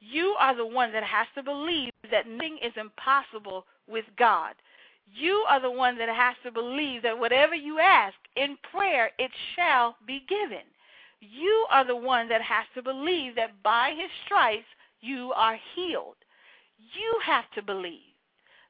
You 0.00 0.34
are 0.38 0.56
the 0.56 0.66
one 0.66 0.92
that 0.92 1.04
has 1.04 1.26
to 1.34 1.42
believe 1.42 1.92
that 2.10 2.28
nothing 2.28 2.58
is 2.62 2.72
impossible 2.76 3.66
with 3.88 4.04
God. 4.18 4.54
You 5.14 5.44
are 5.48 5.60
the 5.60 5.70
one 5.70 5.98
that 5.98 6.08
has 6.08 6.36
to 6.44 6.50
believe 6.50 7.02
that 7.02 7.18
whatever 7.18 7.54
you 7.54 7.78
ask 7.78 8.14
in 8.36 8.56
prayer, 8.70 9.10
it 9.18 9.30
shall 9.54 9.96
be 10.06 10.24
given. 10.28 10.64
You 11.22 11.66
are 11.70 11.84
the 11.86 11.94
one 11.94 12.28
that 12.30 12.42
has 12.42 12.66
to 12.74 12.82
believe 12.82 13.36
that 13.36 13.62
by 13.62 13.94
his 13.96 14.10
stripes 14.26 14.66
you 15.00 15.32
are 15.36 15.56
healed. 15.74 16.16
You 16.78 17.20
have 17.24 17.48
to 17.54 17.62
believe, 17.62 18.10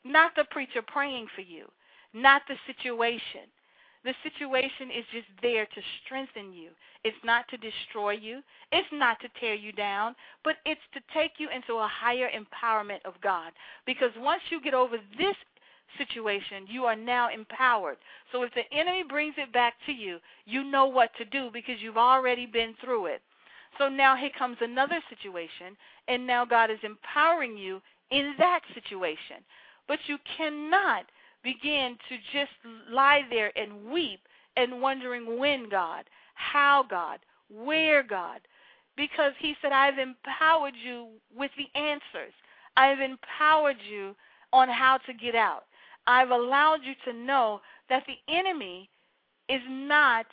not 0.05 0.33
the 0.37 0.45
preacher 0.51 0.83
praying 0.83 1.29
for 1.35 1.41
you, 1.41 1.65
not 2.13 2.43
the 2.47 2.57
situation. 2.67 3.49
The 4.05 4.15
situation 4.23 4.91
is 4.91 5.05
just 5.13 5.29
there 5.41 5.65
to 5.65 5.81
strengthen 6.05 6.53
you. 6.53 6.71
It's 7.05 7.25
not 7.25 7.49
to 7.49 7.57
destroy 7.57 8.13
you. 8.13 8.43
It's 8.71 8.89
not 8.93 9.19
to 9.21 9.29
tear 9.41 9.55
you 9.55 9.73
down, 9.73 10.15
but 10.45 10.57
it's 10.67 10.81
to 10.93 11.01
take 11.15 11.33
you 11.39 11.49
into 11.49 11.75
a 11.75 11.89
higher 11.89 12.29
empowerment 12.29 13.01
of 13.07 13.15
God. 13.23 13.53
Because 13.87 14.11
once 14.19 14.43
you 14.51 14.61
get 14.61 14.75
over 14.75 14.99
this 15.17 15.37
situation, 15.99 16.67
you 16.69 16.85
are 16.85 16.97
now 16.97 17.29
empowered. 17.33 17.97
So 18.31 18.43
if 18.43 18.53
the 18.55 18.71
enemy 18.77 19.03
brings 19.09 19.35
it 19.39 19.53
back 19.53 19.75
to 19.87 19.93
you, 19.93 20.19
you 20.45 20.65
know 20.65 20.87
what 20.87 21.11
to 21.19 21.25
do 21.25 21.51
because 21.53 21.77
you've 21.81 21.97
already 21.97 22.47
been 22.47 22.75
through 22.83 23.07
it. 23.07 23.23
So 23.79 23.89
now 23.89 24.17
here 24.17 24.31
comes 24.39 24.59
another 24.61 25.01
situation, 25.09 25.77
and 26.09 26.27
now 26.27 26.45
God 26.45 26.71
is 26.71 26.79
empowering 26.83 27.57
you 27.57 27.81
in 28.11 28.35
that 28.39 28.61
situation. 28.75 29.37
But 29.89 29.99
you 30.07 30.19
cannot 30.37 31.07
begin 31.43 31.97
to 32.09 32.17
just 32.33 32.53
lie 32.91 33.23
there 33.31 33.51
and 33.57 33.91
weep 33.91 34.21
and 34.57 34.81
wondering 34.81 35.39
when 35.39 35.69
God, 35.69 36.05
how 36.35 36.85
God, 36.89 37.19
where 37.49 38.03
God. 38.03 38.41
Because 38.97 39.33
he 39.39 39.55
said, 39.63 39.73
I've 39.73 39.99
empowered 39.99 40.75
you 40.85 41.09
with 41.35 41.51
the 41.57 41.79
answers. 41.79 42.35
I've 42.77 43.01
empowered 43.01 43.79
you 43.91 44.15
on 44.53 44.69
how 44.69 44.99
to 45.07 45.15
get 45.15 45.35
out. 45.35 45.65
I've 46.07 46.31
allowed 46.31 46.81
you 46.85 46.95
to 47.05 47.19
know 47.19 47.61
that 47.89 48.05
the 48.07 48.33
enemy 48.33 48.89
is 49.49 49.61
not 49.69 50.27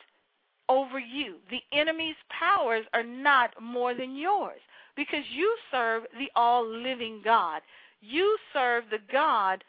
over 0.68 1.00
you. 1.00 1.36
The 1.50 1.62
enemy's 1.78 2.16
powers 2.30 2.86
are 2.94 3.04
not 3.04 3.52
more 3.62 3.94
than 3.94 4.16
yours 4.16 4.62
because 4.96 5.24
you 5.32 5.56
serve 5.72 6.04
the 6.18 6.30
all 6.36 6.66
living 6.66 7.22
God. 7.24 7.62
You 8.02 8.38
serve 8.54 8.86
the 8.90 9.00
God 9.12 9.64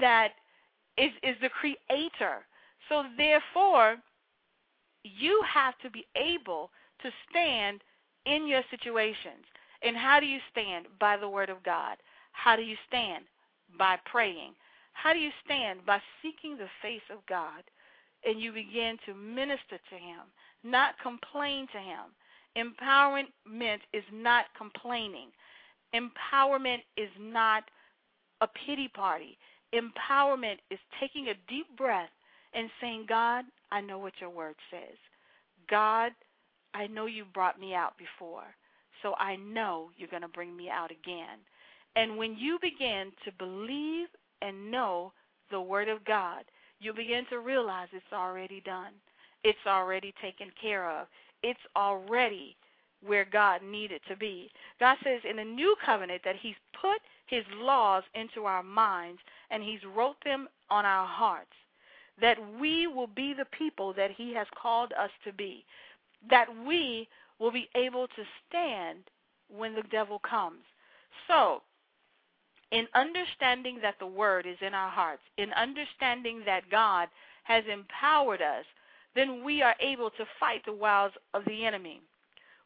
that 0.00 0.32
is, 0.98 1.10
is 1.22 1.36
the 1.40 1.48
creator. 1.48 2.44
So, 2.88 3.04
therefore, 3.16 3.96
you 5.02 5.42
have 5.52 5.74
to 5.82 5.90
be 5.90 6.06
able 6.16 6.70
to 7.02 7.10
stand 7.30 7.82
in 8.26 8.46
your 8.46 8.62
situations. 8.70 9.44
And 9.82 9.96
how 9.96 10.20
do 10.20 10.26
you 10.26 10.38
stand? 10.50 10.86
By 10.98 11.16
the 11.16 11.28
Word 11.28 11.50
of 11.50 11.62
God. 11.62 11.96
How 12.32 12.56
do 12.56 12.62
you 12.62 12.76
stand? 12.88 13.24
By 13.78 13.96
praying. 14.10 14.52
How 14.94 15.12
do 15.12 15.18
you 15.18 15.30
stand? 15.44 15.84
By 15.86 16.00
seeking 16.22 16.56
the 16.56 16.68
face 16.82 17.04
of 17.12 17.18
God 17.28 17.62
and 18.24 18.40
you 18.40 18.52
begin 18.52 18.96
to 19.06 19.14
minister 19.14 19.78
to 19.90 19.96
Him, 19.96 20.26
not 20.64 20.94
complain 21.02 21.66
to 21.72 21.78
Him. 21.78 22.10
Empowerment 22.56 23.80
is 23.92 24.04
not 24.12 24.46
complaining. 24.56 25.28
Empowerment 25.94 26.82
is 26.96 27.10
not 27.20 27.64
a 28.40 28.48
pity 28.66 28.88
party. 28.88 29.36
Empowerment 29.74 30.58
is 30.70 30.78
taking 31.00 31.28
a 31.28 31.34
deep 31.48 31.66
breath 31.76 32.10
and 32.54 32.70
saying, 32.80 33.06
God, 33.08 33.44
I 33.72 33.80
know 33.80 33.98
what 33.98 34.14
your 34.20 34.30
word 34.30 34.54
says. 34.70 34.96
God, 35.68 36.12
I 36.74 36.86
know 36.86 37.06
you 37.06 37.24
brought 37.32 37.60
me 37.60 37.74
out 37.74 37.94
before, 37.98 38.44
so 39.02 39.14
I 39.18 39.36
know 39.36 39.90
you're 39.96 40.08
going 40.08 40.22
to 40.22 40.28
bring 40.28 40.56
me 40.56 40.68
out 40.70 40.90
again. 40.90 41.38
And 41.96 42.16
when 42.16 42.36
you 42.36 42.58
begin 42.60 43.12
to 43.24 43.32
believe 43.38 44.08
and 44.44 44.70
know 44.70 45.12
the 45.50 45.60
Word 45.60 45.88
of 45.88 46.04
God, 46.04 46.44
you 46.80 46.92
begin 46.92 47.24
to 47.30 47.38
realize 47.38 47.88
it's 47.92 48.12
already 48.12 48.60
done. 48.64 48.92
It's 49.42 49.66
already 49.66 50.12
taken 50.22 50.48
care 50.60 50.88
of. 50.90 51.06
It's 51.42 51.60
already 51.76 52.56
where 53.04 53.26
God 53.30 53.62
needed 53.62 54.00
to 54.08 54.16
be. 54.16 54.50
God 54.80 54.96
says 55.04 55.20
in 55.28 55.36
the 55.36 55.44
new 55.44 55.74
covenant 55.84 56.22
that 56.24 56.36
He's 56.40 56.54
put 56.80 57.00
His 57.26 57.44
laws 57.56 58.02
into 58.14 58.44
our 58.44 58.62
minds 58.62 59.20
and 59.50 59.62
He's 59.62 59.80
wrote 59.94 60.16
them 60.24 60.48
on 60.70 60.84
our 60.84 61.06
hearts. 61.06 61.52
That 62.20 62.38
we 62.60 62.86
will 62.86 63.08
be 63.08 63.34
the 63.34 63.46
people 63.46 63.92
that 63.94 64.10
He 64.12 64.34
has 64.34 64.46
called 64.60 64.92
us 64.92 65.10
to 65.24 65.32
be. 65.32 65.64
That 66.30 66.46
we 66.66 67.08
will 67.38 67.50
be 67.50 67.68
able 67.74 68.06
to 68.08 68.22
stand 68.48 69.00
when 69.54 69.74
the 69.74 69.82
devil 69.90 70.18
comes. 70.18 70.62
So, 71.28 71.62
in 72.74 72.88
understanding 72.94 73.78
that 73.80 73.94
the 74.00 74.06
word 74.06 74.46
is 74.46 74.58
in 74.60 74.74
our 74.74 74.90
hearts, 74.90 75.22
in 75.38 75.52
understanding 75.52 76.42
that 76.44 76.68
God 76.68 77.08
has 77.44 77.62
empowered 77.72 78.42
us, 78.42 78.64
then 79.14 79.44
we 79.44 79.62
are 79.62 79.76
able 79.78 80.10
to 80.10 80.24
fight 80.40 80.62
the 80.66 80.72
wiles 80.72 81.12
of 81.34 81.44
the 81.46 81.64
enemy. 81.64 82.00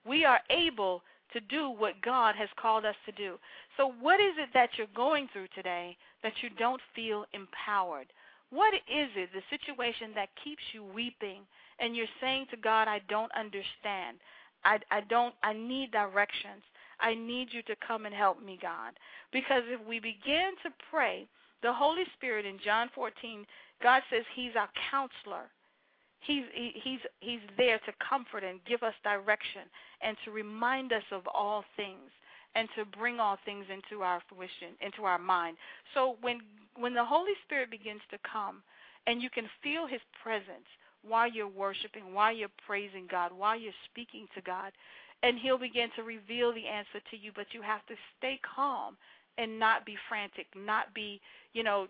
We 0.07 0.25
are 0.25 0.41
able 0.49 1.03
to 1.35 1.41
do 1.41 1.69
what 1.69 2.01
God 2.01 2.35
has 2.37 2.49
called 2.59 2.87
us 2.87 2.95
to 3.05 3.13
do. 3.13 3.35
So, 3.77 3.93
what 4.01 4.19
is 4.19 4.33
it 4.39 4.49
that 4.55 4.71
you're 4.79 4.87
going 4.97 5.29
through 5.31 5.49
today 5.55 5.95
that 6.23 6.33
you 6.43 6.49
don't 6.59 6.81
feel 6.97 7.27
empowered? 7.35 8.07
What 8.49 8.73
is 8.73 9.11
it, 9.15 9.29
the 9.35 9.43
situation 9.51 10.13
that 10.15 10.31
keeps 10.43 10.63
you 10.73 10.85
weeping 10.85 11.43
and 11.81 11.95
you're 11.95 12.07
saying 12.19 12.47
to 12.51 12.57
God, 12.57 12.89
I 12.89 13.03
don't 13.11 13.31
understand? 13.37 14.17
I, 14.65 14.79
I 14.91 15.03
don't, 15.03 15.35
I 15.43 15.53
need 15.53 15.91
directions. 15.93 16.63
I 17.01 17.15
need 17.15 17.49
you 17.53 17.63
to 17.63 17.77
come 17.87 18.07
and 18.07 18.15
help 18.15 18.43
me, 18.43 18.59
God. 18.61 18.93
Because 19.33 19.63
if 19.67 19.87
we 19.87 20.01
begin 20.01 20.53
to 20.65 20.71
pray, 20.91 21.27
the 21.63 21.73
Holy 21.73 22.05
Spirit 22.17 22.47
in 22.47 22.59
John 22.65 22.89
14, 22.95 23.45
God 23.83 24.03
says 24.11 24.25
He's 24.35 24.53
our 24.57 24.69
counselor. 24.91 25.51
He's 26.21 26.45
he's 26.53 26.99
he's 27.21 27.41
there 27.57 27.79
to 27.79 27.93
comfort 28.07 28.43
and 28.43 28.59
give 28.65 28.83
us 28.83 28.95
direction 29.05 29.63
and 30.03 30.17
to 30.25 30.33
remind 30.33 30.93
us 30.93 31.05
of 31.13 31.23
all 31.33 31.65
things 31.77 32.11
and 32.55 32.69
to 32.77 32.85
bring 32.85 33.21
all 33.21 33.39
things 33.45 33.67
into 33.73 34.03
our 34.03 34.21
fruition, 34.29 34.75
into 34.81 35.05
our 35.05 35.19
mind. 35.19 35.57
So 35.95 36.17
when 36.21 36.41
when 36.77 36.93
the 36.93 37.05
Holy 37.05 37.33
Spirit 37.45 37.71
begins 37.71 38.01
to 38.11 38.19
come 38.31 38.63
and 39.07 39.23
you 39.23 39.31
can 39.31 39.49
feel 39.63 39.87
his 39.87 40.01
presence 40.23 40.67
while 41.07 41.31
you're 41.31 41.49
worshiping, 41.49 42.13
while 42.13 42.35
you're 42.35 42.49
praising 42.67 43.07
God, 43.09 43.33
while 43.33 43.59
you're 43.59 43.73
speaking 43.91 44.27
to 44.35 44.41
God, 44.43 44.73
and 45.23 45.39
he'll 45.39 45.59
begin 45.59 45.89
to 45.97 46.03
reveal 46.03 46.53
the 46.53 46.67
answer 46.67 47.01
to 47.11 47.17
you, 47.17 47.33
but 47.35 47.47
you 47.53 47.63
have 47.63 47.85
to 47.87 47.95
stay 48.19 48.41
calm 48.55 48.97
and 49.39 49.59
not 49.59 49.87
be 49.87 49.97
frantic, 50.09 50.47
not 50.57 50.95
be, 50.95 51.21
you 51.53 51.63
know, 51.63 51.89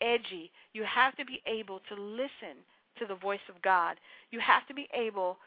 edgy. 0.00 0.50
You 0.72 0.84
have 0.84 1.16
to 1.16 1.24
be 1.24 1.40
able 1.46 1.80
to 1.88 1.94
listen 1.94 2.62
to 2.98 3.06
the 3.06 3.14
voice 3.14 3.44
of 3.48 3.60
God. 3.62 3.96
You 4.30 4.40
have 4.40 4.66
to 4.68 4.74
be 4.74 4.88
able 4.94 5.38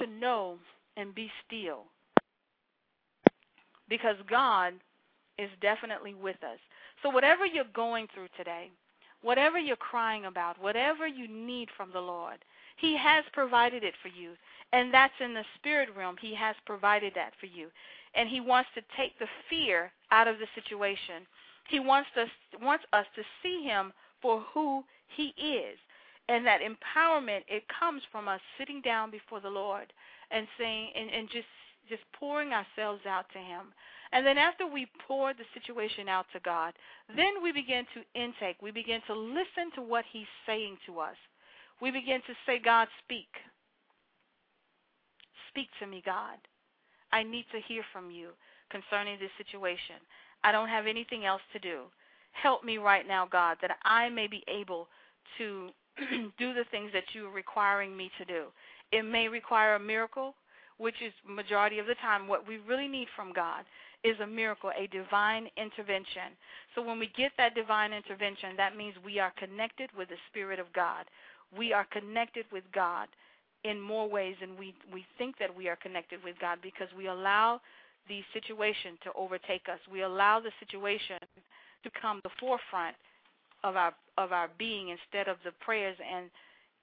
to 0.00 0.06
know 0.06 0.58
and 0.96 1.14
be 1.14 1.30
still. 1.46 1.84
Because 3.88 4.16
God 4.28 4.74
is 5.38 5.50
definitely 5.60 6.14
with 6.14 6.42
us. 6.42 6.58
So, 7.02 7.10
whatever 7.10 7.46
you're 7.46 7.64
going 7.74 8.08
through 8.14 8.28
today, 8.36 8.70
whatever 9.22 9.58
you're 9.58 9.76
crying 9.76 10.26
about, 10.26 10.60
whatever 10.60 11.06
you 11.06 11.28
need 11.28 11.68
from 11.76 11.90
the 11.92 12.00
Lord, 12.00 12.38
He 12.76 12.96
has 12.96 13.24
provided 13.32 13.84
it 13.84 13.94
for 14.02 14.08
you. 14.08 14.32
And 14.72 14.92
that's 14.92 15.14
in 15.20 15.34
the 15.34 15.44
spirit 15.56 15.88
realm. 15.96 16.16
He 16.20 16.34
has 16.34 16.56
provided 16.66 17.12
that 17.14 17.32
for 17.38 17.46
you. 17.46 17.68
And 18.14 18.28
He 18.28 18.40
wants 18.40 18.70
to 18.74 18.82
take 18.96 19.18
the 19.18 19.28
fear 19.48 19.92
out 20.10 20.28
of 20.28 20.38
the 20.38 20.46
situation. 20.54 21.26
He 21.68 21.80
wants 21.80 22.08
us, 22.16 22.28
wants 22.60 22.84
us 22.92 23.06
to 23.16 23.22
see 23.42 23.62
Him 23.64 23.92
for 24.22 24.44
who 24.52 24.84
He 25.16 25.28
is. 25.38 25.78
And 26.28 26.44
that 26.44 26.60
empowerment, 26.60 27.42
it 27.46 27.62
comes 27.68 28.02
from 28.10 28.26
us 28.26 28.40
sitting 28.58 28.80
down 28.80 29.10
before 29.10 29.40
the 29.40 29.48
Lord 29.48 29.92
and 30.32 30.46
saying, 30.58 30.90
and, 30.96 31.10
and 31.10 31.28
just 31.30 31.46
just 31.88 32.02
pouring 32.18 32.52
ourselves 32.52 33.06
out 33.06 33.26
to 33.32 33.38
Him. 33.38 33.72
And 34.12 34.26
then 34.26 34.38
after 34.38 34.66
we 34.66 34.86
pour 35.06 35.34
the 35.34 35.44
situation 35.54 36.08
out 36.08 36.26
to 36.32 36.40
God, 36.40 36.74
then 37.16 37.42
we 37.42 37.52
begin 37.52 37.84
to 37.94 38.20
intake. 38.20 38.56
We 38.62 38.70
begin 38.70 39.00
to 39.06 39.14
listen 39.14 39.72
to 39.76 39.82
what 39.82 40.04
He's 40.12 40.30
saying 40.46 40.76
to 40.86 41.00
us. 41.00 41.16
We 41.80 41.90
begin 41.90 42.20
to 42.26 42.34
say, 42.46 42.58
God, 42.62 42.88
speak. 43.04 43.28
Speak 45.50 45.68
to 45.80 45.86
me, 45.86 46.02
God. 46.04 46.38
I 47.12 47.22
need 47.22 47.46
to 47.52 47.60
hear 47.66 47.82
from 47.92 48.10
you 48.10 48.30
concerning 48.70 49.18
this 49.18 49.30
situation. 49.38 49.96
I 50.44 50.52
don't 50.52 50.68
have 50.68 50.86
anything 50.86 51.24
else 51.24 51.42
to 51.52 51.58
do. 51.58 51.82
Help 52.32 52.64
me 52.64 52.78
right 52.78 53.06
now, 53.06 53.26
God, 53.30 53.56
that 53.62 53.78
I 53.84 54.08
may 54.08 54.26
be 54.26 54.44
able 54.48 54.88
to 55.38 55.70
do 56.38 56.54
the 56.54 56.64
things 56.70 56.90
that 56.92 57.04
you're 57.14 57.30
requiring 57.30 57.96
me 57.96 58.10
to 58.18 58.24
do. 58.24 58.44
It 58.92 59.02
may 59.02 59.28
require 59.28 59.74
a 59.74 59.80
miracle, 59.80 60.34
which 60.78 60.96
is 61.04 61.12
majority 61.26 61.78
of 61.78 61.86
the 61.86 61.94
time 61.96 62.28
what 62.28 62.46
we 62.46 62.58
really 62.58 62.88
need 62.88 63.08
from 63.16 63.32
God 63.32 63.64
is 64.04 64.18
a 64.20 64.26
miracle, 64.26 64.70
a 64.78 64.86
divine 64.88 65.48
intervention. 65.56 66.36
So 66.74 66.82
when 66.82 66.98
we 66.98 67.10
get 67.16 67.32
that 67.38 67.54
divine 67.54 67.92
intervention, 67.92 68.56
that 68.56 68.76
means 68.76 68.94
we 69.04 69.18
are 69.18 69.32
connected 69.38 69.90
with 69.96 70.08
the 70.08 70.20
Spirit 70.30 70.58
of 70.58 70.72
God. 70.72 71.06
We 71.56 71.72
are 71.72 71.86
connected 71.90 72.44
with 72.52 72.64
God 72.74 73.08
in 73.64 73.80
more 73.80 74.08
ways 74.08 74.36
than 74.40 74.56
we, 74.56 74.74
we 74.92 75.04
think 75.18 75.38
that 75.38 75.54
we 75.54 75.68
are 75.68 75.76
connected 75.76 76.22
with 76.22 76.38
God 76.38 76.58
because 76.62 76.88
we 76.96 77.08
allow 77.08 77.60
the 78.08 78.20
situation 78.32 78.98
to 79.02 79.10
overtake 79.16 79.66
us. 79.72 79.80
We 79.90 80.02
allow 80.02 80.40
the 80.40 80.52
situation 80.60 81.18
to 81.82 81.90
come 82.00 82.20
the 82.22 82.30
forefront 82.38 82.96
of 83.64 83.76
our 83.76 83.92
of 84.18 84.32
our 84.32 84.48
being 84.58 84.90
instead 84.90 85.28
of 85.28 85.38
the 85.44 85.52
prayers 85.64 85.96
and 86.00 86.30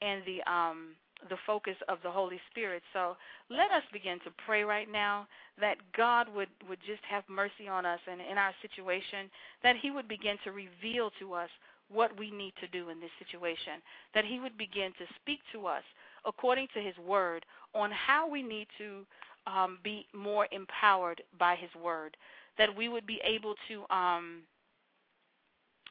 and 0.02 0.24
the 0.26 0.42
um 0.52 0.96
the 1.30 1.38
focus 1.46 1.76
of 1.88 2.00
the 2.04 2.12
Holy 2.12 2.40
Spirit. 2.52 2.84
So 2.94 3.16
let 3.50 3.72
us 3.72 3.84
begin 3.92 4.20
to 4.20 4.32
pray 4.46 4.64
right 4.64 4.92
now 4.92 5.28
that 5.60 5.78
God 5.96 6.28
would, 6.36 6.50
would 6.68 6.80
just 6.86 7.04
have 7.10 7.24
mercy 7.30 7.68
on 7.70 7.86
us 7.86 8.00
and 8.10 8.22
in 8.22 8.38
our 8.38 8.54
situation, 8.62 9.30
that 9.64 9.76
He 9.82 9.92
would 9.92 10.08
begin 10.08 10.38
to 10.44 10.52
reveal 10.52 11.12
to 11.20 11.34
us 11.34 11.50
what 11.92 12.18
we 12.18 12.32
need 12.32 12.54
to 12.62 12.68
do 12.68 12.90
in 12.90 13.00
this 13.00 13.12
situation, 13.20 13.82
that 14.14 14.26
He 14.26 14.40
would 14.40 14.58
begin 14.58 14.92
to 14.98 15.06
speak 15.22 15.40
to 15.54 15.68
us 15.68 15.84
according 16.26 16.68
to 16.74 16.82
His 16.82 16.98
Word 16.98 17.46
on 17.76 17.92
how 17.92 18.30
we 18.30 18.42
need 18.42 18.68
to 18.78 19.06
um, 19.46 19.80
be 19.84 20.06
more 20.14 20.48
empowered 20.52 21.22
by 21.38 21.56
His 21.56 21.70
Word, 21.82 22.16
that 22.58 22.76
we 22.76 22.90
would 22.90 23.06
be 23.06 23.20
able 23.24 23.56
to 23.68 23.96
um, 23.96 24.42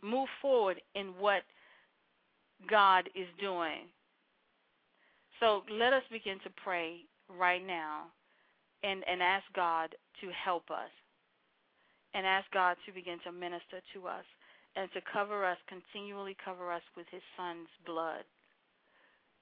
move 0.03 0.29
forward 0.41 0.81
in 0.95 1.09
what 1.19 1.43
God 2.69 3.09
is 3.15 3.27
doing. 3.41 3.89
So 5.41 5.63
let 5.71 5.93
us 5.93 6.03
begin 6.11 6.39
to 6.45 6.51
pray 6.63 7.01
right 7.29 7.65
now 7.65 8.07
and, 8.83 9.03
and 9.09 9.23
ask 9.23 9.45
God 9.55 9.95
to 10.21 10.29
help 10.33 10.71
us 10.71 10.91
and 12.15 12.27
ask 12.27 12.51
God 12.53 12.77
to 12.87 12.93
begin 12.93 13.19
to 13.25 13.33
minister 13.33 13.81
to 13.95 14.07
us 14.07 14.25
and 14.77 14.91
to 14.93 15.01
cover 15.13 15.45
us, 15.45 15.59
continually 15.69 16.37
cover 16.45 16.73
us 16.73 16.83
with 16.97 17.07
His 17.11 17.23
Son's 17.37 17.69
blood 17.87 18.25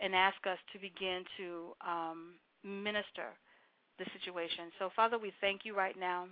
and 0.00 0.14
ask 0.14 0.36
us 0.46 0.58
to 0.72 0.78
begin 0.78 1.24
to 1.36 1.72
um, 1.86 2.34
minister 2.64 3.36
the 3.98 4.06
situation. 4.18 4.72
So, 4.78 4.90
Father, 4.96 5.18
we 5.18 5.32
thank 5.40 5.64
you 5.64 5.76
right 5.76 5.98
now. 5.98 6.26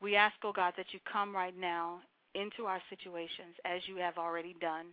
We 0.00 0.14
ask, 0.14 0.34
oh 0.44 0.52
God, 0.52 0.74
that 0.76 0.86
you 0.92 1.00
come 1.10 1.34
right 1.34 1.56
now 1.58 2.00
into 2.34 2.66
our 2.66 2.80
situations 2.90 3.56
as 3.64 3.80
you 3.86 3.96
have 3.96 4.18
already 4.18 4.54
done. 4.60 4.86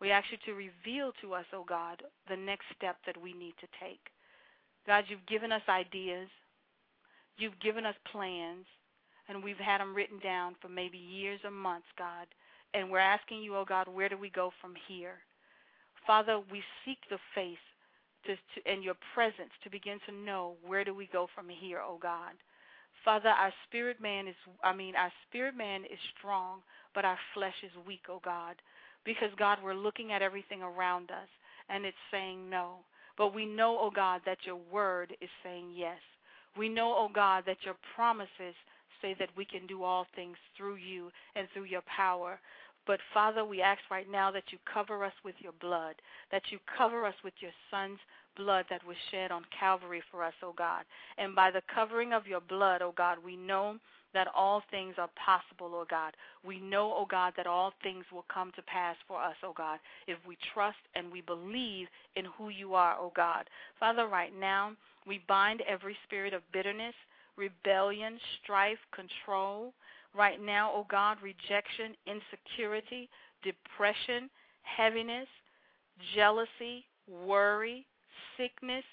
We 0.00 0.10
ask 0.10 0.26
you 0.30 0.38
to 0.46 0.52
reveal 0.52 1.12
to 1.22 1.34
us, 1.34 1.46
oh 1.52 1.64
God, 1.66 2.02
the 2.28 2.36
next 2.36 2.64
step 2.76 2.96
that 3.06 3.20
we 3.20 3.32
need 3.32 3.54
to 3.60 3.66
take. 3.80 4.00
God, 4.86 5.04
you've 5.08 5.26
given 5.26 5.52
us 5.52 5.62
ideas, 5.68 6.28
you've 7.38 7.58
given 7.60 7.86
us 7.86 7.94
plans, 8.12 8.66
and 9.28 9.42
we've 9.42 9.58
had 9.58 9.80
them 9.80 9.94
written 9.94 10.18
down 10.20 10.54
for 10.60 10.68
maybe 10.68 10.98
years 10.98 11.40
or 11.44 11.50
months, 11.50 11.88
God. 11.98 12.26
And 12.74 12.90
we're 12.90 12.98
asking 12.98 13.42
you, 13.42 13.56
oh 13.56 13.64
God, 13.66 13.88
where 13.88 14.08
do 14.08 14.18
we 14.18 14.30
go 14.30 14.50
from 14.60 14.74
here? 14.86 15.18
Father, 16.06 16.40
we 16.52 16.62
seek 16.84 16.98
the 17.10 17.18
face 17.34 17.64
to, 18.26 18.34
to, 18.36 18.70
and 18.70 18.84
your 18.84 18.94
presence 19.14 19.50
to 19.64 19.70
begin 19.70 19.98
to 20.06 20.14
know 20.14 20.54
where 20.64 20.84
do 20.84 20.94
we 20.94 21.08
go 21.12 21.26
from 21.34 21.48
here, 21.48 21.80
oh 21.84 21.98
God. 22.00 22.34
Father, 23.04 23.28
our 23.28 23.52
spirit 23.68 24.00
man 24.00 24.26
is, 24.28 24.34
I 24.62 24.74
mean, 24.74 24.94
our 24.96 25.12
spirit 25.28 25.56
man 25.56 25.84
is 25.84 25.98
strong, 26.18 26.60
but 26.94 27.04
our 27.04 27.18
flesh 27.34 27.54
is 27.62 27.70
weak, 27.86 28.06
oh 28.08 28.20
God. 28.24 28.56
Because, 29.06 29.30
God, 29.38 29.58
we're 29.64 29.74
looking 29.74 30.12
at 30.12 30.20
everything 30.20 30.62
around 30.62 31.10
us 31.10 31.28
and 31.70 31.86
it's 31.86 31.96
saying 32.10 32.50
no. 32.50 32.74
But 33.16 33.34
we 33.34 33.46
know, 33.46 33.78
oh 33.80 33.90
God, 33.94 34.20
that 34.26 34.38
your 34.44 34.58
word 34.70 35.16
is 35.22 35.30
saying 35.42 35.72
yes. 35.74 35.98
We 36.58 36.68
know, 36.68 36.94
oh 36.96 37.08
God, 37.12 37.44
that 37.46 37.58
your 37.64 37.76
promises 37.94 38.54
say 39.00 39.14
that 39.18 39.30
we 39.36 39.44
can 39.44 39.66
do 39.66 39.82
all 39.82 40.06
things 40.14 40.36
through 40.56 40.76
you 40.76 41.10
and 41.34 41.48
through 41.52 41.64
your 41.64 41.82
power. 41.82 42.38
But 42.86 43.00
Father, 43.12 43.44
we 43.44 43.60
ask 43.62 43.80
right 43.90 44.10
now 44.10 44.30
that 44.30 44.44
you 44.52 44.58
cover 44.72 45.04
us 45.04 45.12
with 45.24 45.34
your 45.38 45.52
blood, 45.60 45.96
that 46.30 46.42
you 46.50 46.58
cover 46.78 47.04
us 47.04 47.14
with 47.24 47.34
your 47.40 47.50
Son's 47.70 47.98
blood 48.36 48.66
that 48.70 48.86
was 48.86 48.96
shed 49.10 49.30
on 49.32 49.42
Calvary 49.58 50.02
for 50.10 50.22
us, 50.22 50.34
O 50.42 50.52
God. 50.56 50.84
And 51.18 51.34
by 51.34 51.50
the 51.50 51.62
covering 51.74 52.12
of 52.12 52.26
your 52.26 52.40
blood, 52.40 52.82
O 52.82 52.92
God, 52.96 53.18
we 53.24 53.36
know 53.36 53.76
that 54.16 54.28
all 54.34 54.62
things 54.70 54.94
are 54.96 55.10
possible, 55.22 55.70
oh 55.74 55.84
God. 55.90 56.14
We 56.42 56.58
know, 56.58 56.90
oh 56.96 57.06
God, 57.06 57.34
that 57.36 57.46
all 57.46 57.74
things 57.82 58.06
will 58.10 58.24
come 58.32 58.50
to 58.56 58.62
pass 58.62 58.96
for 59.06 59.20
us, 59.22 59.36
oh 59.44 59.52
God, 59.54 59.78
if 60.06 60.16
we 60.26 60.38
trust 60.54 60.78
and 60.94 61.12
we 61.12 61.20
believe 61.20 61.86
in 62.16 62.24
who 62.38 62.48
you 62.48 62.74
are, 62.74 62.96
oh 62.98 63.12
God. 63.14 63.44
Father, 63.78 64.08
right 64.08 64.32
now, 64.40 64.72
we 65.06 65.20
bind 65.28 65.60
every 65.68 65.94
spirit 66.06 66.32
of 66.32 66.40
bitterness, 66.50 66.94
rebellion, 67.36 68.18
strife, 68.42 68.78
control. 68.94 69.74
Right 70.16 70.40
now, 70.40 70.72
oh 70.74 70.86
God, 70.88 71.18
rejection, 71.22 71.94
insecurity, 72.06 73.10
depression, 73.44 74.30
heaviness, 74.62 75.28
jealousy, 76.14 76.86
worry, 77.06 77.84
sickness, 78.38 78.84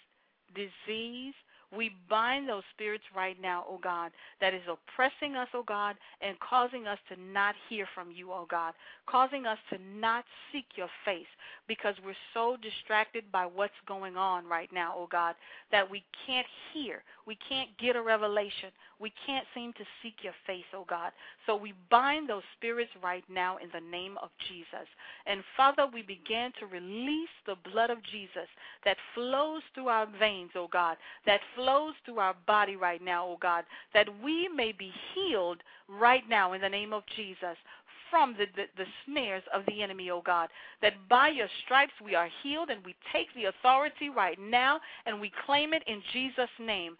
disease, 0.53 1.33
we 1.75 1.91
bind 2.09 2.47
those 2.47 2.63
spirits 2.73 3.03
right 3.15 3.39
now, 3.41 3.65
oh 3.67 3.79
God, 3.81 4.11
that 4.41 4.53
is 4.53 4.61
oppressing 4.67 5.35
us, 5.35 5.47
oh 5.53 5.63
God, 5.67 5.95
and 6.21 6.37
causing 6.39 6.87
us 6.87 6.99
to 7.09 7.19
not 7.19 7.55
hear 7.69 7.87
from 7.95 8.11
you, 8.11 8.31
oh 8.31 8.45
God, 8.49 8.73
causing 9.07 9.45
us 9.45 9.57
to 9.71 9.77
not 9.99 10.23
seek 10.51 10.65
your 10.75 10.89
face 11.05 11.27
because 11.67 11.95
we're 12.05 12.13
so 12.33 12.57
distracted 12.61 13.23
by 13.31 13.45
what's 13.45 13.73
going 13.87 14.17
on 14.17 14.47
right 14.47 14.69
now, 14.71 14.93
oh 14.95 15.07
God, 15.11 15.35
that 15.71 15.89
we 15.89 16.03
can't 16.27 16.47
hear. 16.73 17.03
We 17.25 17.37
can't 17.49 17.69
get 17.77 17.95
a 17.95 18.01
revelation. 18.01 18.69
We 18.99 19.11
can't 19.25 19.45
seem 19.55 19.73
to 19.73 19.83
seek 20.01 20.15
your 20.21 20.33
face, 20.45 20.65
oh 20.73 20.85
God. 20.87 21.11
So 21.45 21.55
we 21.55 21.73
bind 21.89 22.29
those 22.29 22.43
spirits 22.57 22.91
right 23.03 23.23
now 23.29 23.57
in 23.57 23.69
the 23.73 23.89
name 23.89 24.17
of 24.21 24.29
Jesus. 24.47 24.87
And 25.25 25.41
Father, 25.57 25.87
we 25.91 26.01
begin 26.01 26.51
to 26.59 26.65
release 26.67 27.29
the 27.45 27.55
blood 27.71 27.89
of 27.89 28.03
Jesus 28.11 28.47
that 28.85 28.97
flows 29.15 29.61
through 29.73 29.87
our 29.87 30.07
veins, 30.19 30.51
oh 30.55 30.67
God, 30.71 30.97
that 31.25 31.39
flows 31.55 31.62
through 32.05 32.19
our 32.19 32.35
body 32.47 32.75
right 32.75 33.03
now, 33.03 33.25
oh 33.25 33.37
God, 33.41 33.63
that 33.93 34.07
we 34.23 34.49
may 34.49 34.71
be 34.71 34.91
healed 35.13 35.61
right 35.87 36.23
now 36.29 36.53
in 36.53 36.61
the 36.61 36.69
name 36.69 36.93
of 36.93 37.03
Jesus 37.15 37.57
from 38.09 38.35
the, 38.37 38.45
the, 38.55 38.65
the, 38.77 38.85
snares 39.05 39.41
of 39.51 39.63
the 39.65 39.81
enemy, 39.81 40.11
oh 40.11 40.21
God. 40.23 40.49
That 40.83 40.93
by 41.09 41.29
your 41.29 41.47
stripes 41.65 41.93
we 42.03 42.13
are 42.13 42.29
healed 42.43 42.69
and 42.69 42.85
we 42.85 42.95
take 43.11 43.27
the 43.35 43.45
authority 43.45 44.09
right 44.09 44.37
now 44.39 44.79
and 45.07 45.19
we 45.19 45.31
claim 45.47 45.73
it 45.73 45.83
in 45.87 46.01
Jesus' 46.13 46.49
name. 46.59 46.95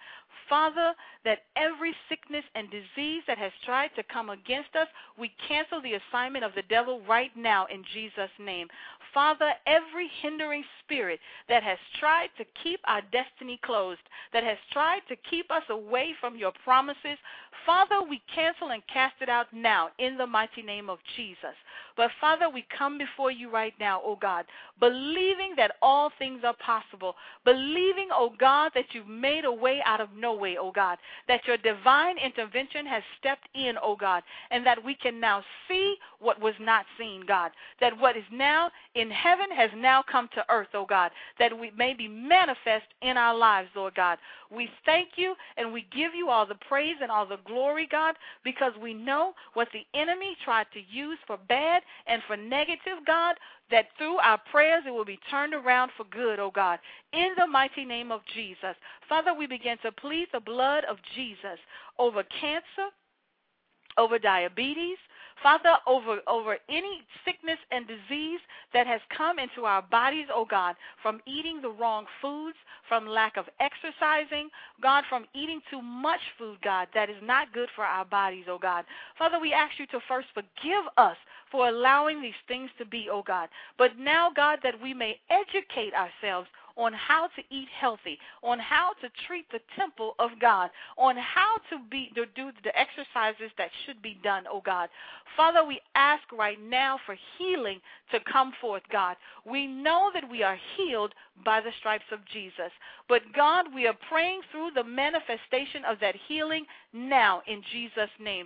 Father, 0.50 0.94
that 1.24 1.44
every 1.56 1.94
sickness 2.10 2.44
and 2.56 2.68
disease 2.70 3.24
that 3.28 3.38
has 3.38 3.52
tried 3.66 3.92
to 3.96 4.04
come 4.04 4.30
against 4.30 4.76
us, 4.76 4.88
we 5.18 5.32
cancel 5.48 5.82
the 5.82 5.94
assignment 5.94 6.44
of 6.44 6.52
the 6.56 6.64
devil 6.64 7.02
right 7.08 7.32
now 7.38 7.66
in 7.68 7.84
Jesus' 7.94 8.34
name. 8.40 8.68
Father, 9.14 9.52
every 9.68 10.10
hindering 10.22 10.64
spirit 10.84 11.20
that 11.48 11.64
has 11.64 11.78
tried 12.00 12.30
to 12.38 12.46
keep 12.64 12.80
our 12.86 13.02
destiny 13.12 13.60
closed, 13.64 14.02
that 14.34 14.44
has 14.44 14.58
tried 14.72 15.02
to 15.10 15.16
keep 15.30 15.52
us 15.52 15.64
away 15.70 16.14
from 16.20 16.36
your 16.36 16.54
promises, 16.64 17.18
Father, 17.66 18.02
we 18.02 18.22
cancel 18.34 18.72
and 18.72 18.82
cast 18.92 19.16
it 19.22 19.30
out 19.30 19.48
now 19.54 19.90
in 20.00 20.18
the 20.18 20.28
mighty 20.28 20.62
name 20.62 20.90
of 20.90 21.00
Jesus. 21.16 21.56
But 21.96 22.12
Father, 22.20 22.50
we 22.50 22.66
come 22.78 22.98
before 22.98 23.32
you 23.32 23.50
right 23.50 23.74
now, 23.80 24.02
oh 24.04 24.18
God, 24.20 24.46
believing 24.80 25.54
that 25.58 25.76
all 25.82 26.12
things 26.18 26.42
are 26.44 26.56
possible, 26.56 27.16
believing, 27.46 28.10
oh 28.12 28.32
God, 28.40 28.72
that 28.76 28.86
you've 28.94 29.08
made 29.08 29.46
a 29.46 29.52
way 29.52 29.82
out 29.86 30.02
of 30.02 30.10
no 30.18 30.34
way, 30.34 30.58
oh 30.60 30.72
God, 30.72 30.98
that 31.28 31.46
your 31.46 31.58
divine 31.58 32.18
intervention 32.18 32.86
has 32.86 33.04
stepped 33.20 33.48
in, 33.56 33.76
oh 33.82 33.96
God, 33.96 34.24
and 34.52 34.66
that 34.66 34.84
we 34.84 34.96
can 34.96 35.20
now 35.20 35.44
see 35.68 35.96
what 36.20 36.42
was 36.42 36.56
not 36.60 36.86
seen, 36.98 37.24
God, 37.28 37.52
that 37.80 37.98
what 38.00 38.18
is 38.18 38.24
now 38.32 38.72
in 38.96 39.12
heaven 39.12 39.48
has 39.56 39.70
now 39.76 40.04
come 40.12 40.30
to 40.36 40.46
earth, 40.50 40.70
oh 40.74 40.86
God, 40.88 41.12
that 41.40 41.58
we 41.58 41.72
may 41.78 41.94
be 41.94 42.08
manifest 42.08 42.86
in 43.02 43.18
our 43.18 43.38
lives, 43.38 43.70
Lord 43.76 43.96
God. 43.96 44.18
We 44.52 44.70
thank 44.86 45.10
you 45.16 45.36
and 45.58 45.74
we 45.74 45.86
give 45.96 46.16
you 46.16 46.30
all 46.30 46.46
the 46.46 46.56
praise 46.68 46.96
and 47.02 47.12
all 47.12 47.26
the 47.26 47.40
glory, 47.46 47.88
God, 47.90 48.16
because 48.44 48.74
we 48.82 48.94
know 48.94 49.34
what 49.54 49.68
the 49.74 49.86
enemy 50.00 50.36
tried 50.44 50.68
to 50.74 50.80
use 50.92 51.18
for 51.28 51.38
bad 51.50 51.83
and 52.08 52.22
for 52.28 52.38
negative, 52.38 53.00
God, 53.06 53.36
that 53.72 53.86
through 53.98 54.18
our 54.18 54.40
prayers 54.52 54.84
it 54.86 54.92
will 54.92 55.06
be 55.06 55.20
turned 55.30 55.54
around 55.54 55.92
for 55.98 56.06
good, 56.06 56.40
oh 56.40 56.52
God, 56.54 56.80
in 57.14 57.30
the 57.38 57.48
mighty 57.48 57.86
name 57.86 58.12
of 58.12 58.22
Jesus. 58.34 58.76
Father, 59.08 59.34
we 59.34 59.48
begin 59.48 59.78
to 59.84 59.92
plead 59.92 60.28
the 60.32 60.40
blood 60.40 60.84
of 60.90 60.98
Jesus 61.16 61.60
over 62.00 62.24
cancer, 62.24 62.90
over 63.98 64.20
diabetes, 64.20 64.98
Father, 65.42 65.76
over, 65.88 66.20
over 66.28 66.58
any 66.70 67.02
sickness 67.26 67.58
and 67.72 67.88
disease 67.88 68.40
that 68.74 68.88
has 68.88 69.02
come 69.16 69.40
into 69.40 69.66
our 69.66 69.82
bodies, 69.82 70.28
oh 70.34 70.46
God, 70.46 70.76
from 71.02 71.22
eating 71.26 71.62
the 71.62 71.70
wrong 71.70 72.06
foods, 72.22 72.58
from 72.88 73.08
lack 73.08 73.38
of 73.38 73.46
exercising, 73.60 74.50
God, 74.82 75.04
from 75.10 75.26
eating 75.34 75.62
too 75.70 75.82
much 75.82 76.22
food, 76.38 76.58
God, 76.64 76.88
that 76.94 77.10
is 77.10 77.22
not 77.24 77.54
good 77.54 77.70
for 77.76 77.84
our 77.84 78.06
bodies, 78.06 78.46
oh 78.48 78.60
God. 78.60 78.86
Father, 79.18 79.40
we 79.40 79.54
ask 79.54 79.80
you 79.80 79.88
to 79.88 80.00
first 80.08 80.28
forgive 80.34 80.86
us 80.98 81.18
for 81.52 81.70
allowing 81.70 82.22
these 82.22 82.34
things 82.48 82.70
to 82.78 82.86
be, 82.86 83.08
oh 83.12 83.24
God. 83.26 83.50
But 83.78 83.98
now, 83.98 84.32
God, 84.36 84.60
that 84.64 84.82
we 84.82 84.94
may 84.94 85.20
educate 85.30 85.94
ourselves 85.94 86.48
on 86.76 86.94
how 86.94 87.28
to 87.36 87.42
eat 87.50 87.68
healthy, 87.80 88.18
on 88.42 88.60
how 88.60 88.92
to 89.02 89.10
treat 89.28 89.46
the 89.52 89.60
temple 89.78 90.16
of 90.20 90.32
God, 90.40 90.70
on 90.98 91.16
how 91.18 91.58
to 91.70 91.78
be 91.90 92.12
to 92.16 92.26
do 92.36 92.52
the 92.64 92.78
exercises 92.78 93.52
that 93.58 93.70
should 93.86 94.02
be 94.02 94.18
done, 94.24 94.44
oh 94.52 94.62
God. 94.66 94.90
Father, 95.38 95.66
we 95.66 95.80
ask 95.96 96.24
right 96.32 96.58
now 96.62 97.00
for 97.06 97.16
healing 97.38 97.80
to 98.12 98.20
come 98.32 98.54
forth, 98.62 98.84
God. 98.92 99.16
We 99.46 99.68
know 99.68 100.12
that 100.14 100.30
we 100.30 100.44
are 100.44 100.58
healed 100.78 101.14
by 101.44 101.62
the 101.62 101.72
stripes 101.80 102.06
of 102.12 102.20
Jesus. 102.32 102.72
But 103.10 103.22
God, 103.36 103.66
we 103.74 103.88
are 103.88 103.98
praying 104.10 104.42
through 104.52 104.72
the 104.76 104.84
manifestation 104.84 105.84
of 105.86 106.00
that 106.02 106.16
healing 106.28 106.66
now 106.94 107.42
in 107.48 107.62
Jesus' 107.72 108.10
name. 108.20 108.46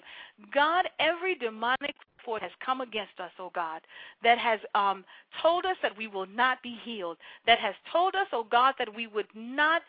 God, 0.53 0.85
every 0.99 1.35
demonic 1.35 1.95
forth 2.23 2.41
has 2.41 2.51
come 2.63 2.81
against 2.81 3.19
us, 3.19 3.31
oh 3.39 3.51
God, 3.55 3.81
that 4.21 4.37
has 4.37 4.59
um, 4.75 5.05
told 5.41 5.65
us 5.65 5.77
that 5.81 5.97
we 5.97 6.07
will 6.07 6.25
not 6.27 6.61
be 6.61 6.77
healed, 6.83 7.17
that 7.45 7.57
has 7.59 7.73
told 7.91 8.15
us, 8.15 8.27
oh 8.33 8.45
God, 8.49 8.75
that 8.77 8.93
we 8.93 9.07
would 9.07 9.27
not 9.33 9.81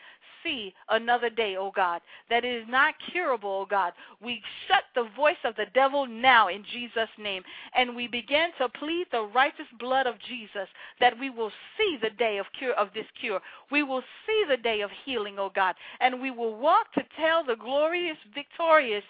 see 0.45 0.73
another 0.89 1.31
day, 1.31 1.57
oh 1.59 1.73
God, 1.75 2.01
that 2.31 2.45
it 2.45 2.63
is 2.63 2.69
not 2.69 2.95
curable, 3.11 3.63
oh 3.63 3.67
God. 3.69 3.93
We 4.23 4.41
shut 4.69 4.85
the 4.95 5.11
voice 5.17 5.43
of 5.45 5.57
the 5.57 5.67
devil 5.75 6.07
now 6.07 6.47
in 6.49 6.65
Jesus' 6.73 7.09
name, 7.19 7.43
and 7.77 7.97
we 7.97 8.07
begin 8.07 8.51
to 8.59 8.69
plead 8.69 9.07
the 9.11 9.29
righteous 9.35 9.67
blood 9.81 10.07
of 10.07 10.15
Jesus 10.29 10.69
that 11.01 11.19
we 11.19 11.31
will 11.31 11.51
see 11.77 11.99
the 12.01 12.11
day 12.11 12.39
of 12.39 12.47
cure 12.57 12.75
of 12.75 12.89
this 12.95 13.07
cure. 13.21 13.41
We 13.73 13.83
will 13.83 14.03
see 14.27 14.45
the 14.49 14.57
day 14.57 14.81
of 14.83 14.91
healing, 15.05 15.37
oh 15.39 15.51
God, 15.53 15.75
and 16.01 16.23
we 16.23 16.31
will 16.31 16.57
walk 16.57 16.93
to 16.95 17.03
tell 17.19 17.45
the 17.45 17.57
glorious, 17.57 18.17
victorious 18.33 19.05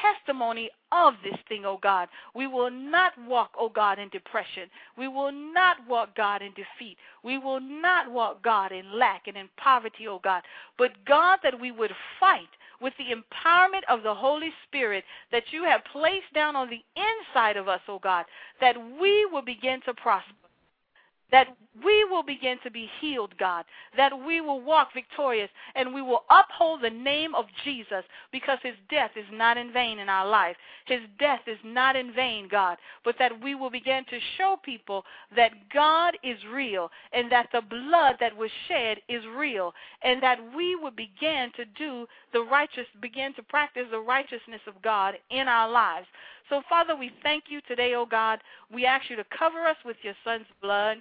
testimony 0.00 0.70
of 0.92 1.14
this 1.22 1.38
thing, 1.48 1.64
oh 1.64 1.78
God. 1.82 2.08
We 2.34 2.46
will 2.46 2.70
not 2.70 3.12
walk, 3.26 3.52
oh 3.58 3.68
God, 3.68 3.98
in 3.98 4.08
depression. 4.10 4.68
We 4.96 5.08
will 5.08 5.32
not 5.32 5.76
walk, 5.88 6.16
God, 6.16 6.42
in 6.42 6.50
defeat. 6.50 6.96
We 7.22 7.38
will 7.38 7.60
not 7.60 8.10
walk, 8.10 8.42
God, 8.42 8.72
in 8.72 8.98
lack 8.98 9.26
and 9.26 9.36
in 9.36 9.48
poverty, 9.56 10.06
oh 10.08 10.20
God. 10.22 10.42
But 10.78 10.92
God, 11.06 11.38
that 11.42 11.58
we 11.58 11.72
would 11.72 11.92
fight 12.20 12.48
with 12.80 12.92
the 12.98 13.14
empowerment 13.14 13.82
of 13.88 14.02
the 14.02 14.14
Holy 14.14 14.50
Spirit 14.66 15.04
that 15.32 15.44
you 15.52 15.64
have 15.64 15.80
placed 15.92 16.32
down 16.34 16.56
on 16.56 16.68
the 16.68 16.84
inside 16.96 17.56
of 17.56 17.68
us, 17.68 17.80
oh 17.88 17.98
God, 17.98 18.24
that 18.60 18.76
we 19.00 19.26
will 19.26 19.42
begin 19.42 19.80
to 19.86 19.94
prosper 19.94 20.32
that 21.34 21.48
we 21.84 22.04
will 22.04 22.22
begin 22.22 22.58
to 22.62 22.70
be 22.70 22.88
healed, 23.00 23.36
God, 23.38 23.64
that 23.96 24.12
we 24.24 24.40
will 24.40 24.60
walk 24.60 24.90
victorious, 24.94 25.50
and 25.74 25.92
we 25.92 26.00
will 26.00 26.22
uphold 26.30 26.80
the 26.80 26.90
name 26.90 27.34
of 27.34 27.46
Jesus 27.64 28.04
because 28.30 28.60
his 28.62 28.76
death 28.88 29.10
is 29.16 29.26
not 29.32 29.56
in 29.56 29.72
vain 29.72 29.98
in 29.98 30.08
our 30.08 30.28
life. 30.28 30.54
His 30.86 31.00
death 31.18 31.40
is 31.48 31.58
not 31.64 31.96
in 31.96 32.14
vain, 32.14 32.46
God, 32.48 32.76
but 33.04 33.16
that 33.18 33.32
we 33.42 33.56
will 33.56 33.68
begin 33.68 34.04
to 34.10 34.18
show 34.38 34.56
people 34.64 35.02
that 35.34 35.50
God 35.72 36.16
is 36.22 36.38
real 36.52 36.88
and 37.12 37.32
that 37.32 37.48
the 37.52 37.62
blood 37.62 38.14
that 38.20 38.36
was 38.36 38.50
shed 38.68 38.98
is 39.08 39.24
real, 39.36 39.74
and 40.02 40.22
that 40.22 40.38
we 40.56 40.76
will 40.76 40.92
begin 40.92 41.50
to 41.56 41.64
do 41.76 42.06
the 42.32 42.42
righteous, 42.42 42.86
begin 43.02 43.34
to 43.34 43.42
practice 43.42 43.86
the 43.90 43.98
righteousness 43.98 44.60
of 44.68 44.80
God 44.82 45.14
in 45.30 45.48
our 45.48 45.68
lives. 45.68 46.06
So, 46.48 46.62
Father, 46.68 46.94
we 46.94 47.10
thank 47.24 47.44
you 47.48 47.60
today, 47.66 47.94
O 47.94 48.02
oh 48.02 48.06
God. 48.06 48.38
We 48.72 48.86
ask 48.86 49.10
you 49.10 49.16
to 49.16 49.24
cover 49.36 49.64
us 49.64 49.76
with 49.84 49.96
your 50.04 50.14
Son's 50.24 50.46
blood. 50.62 50.98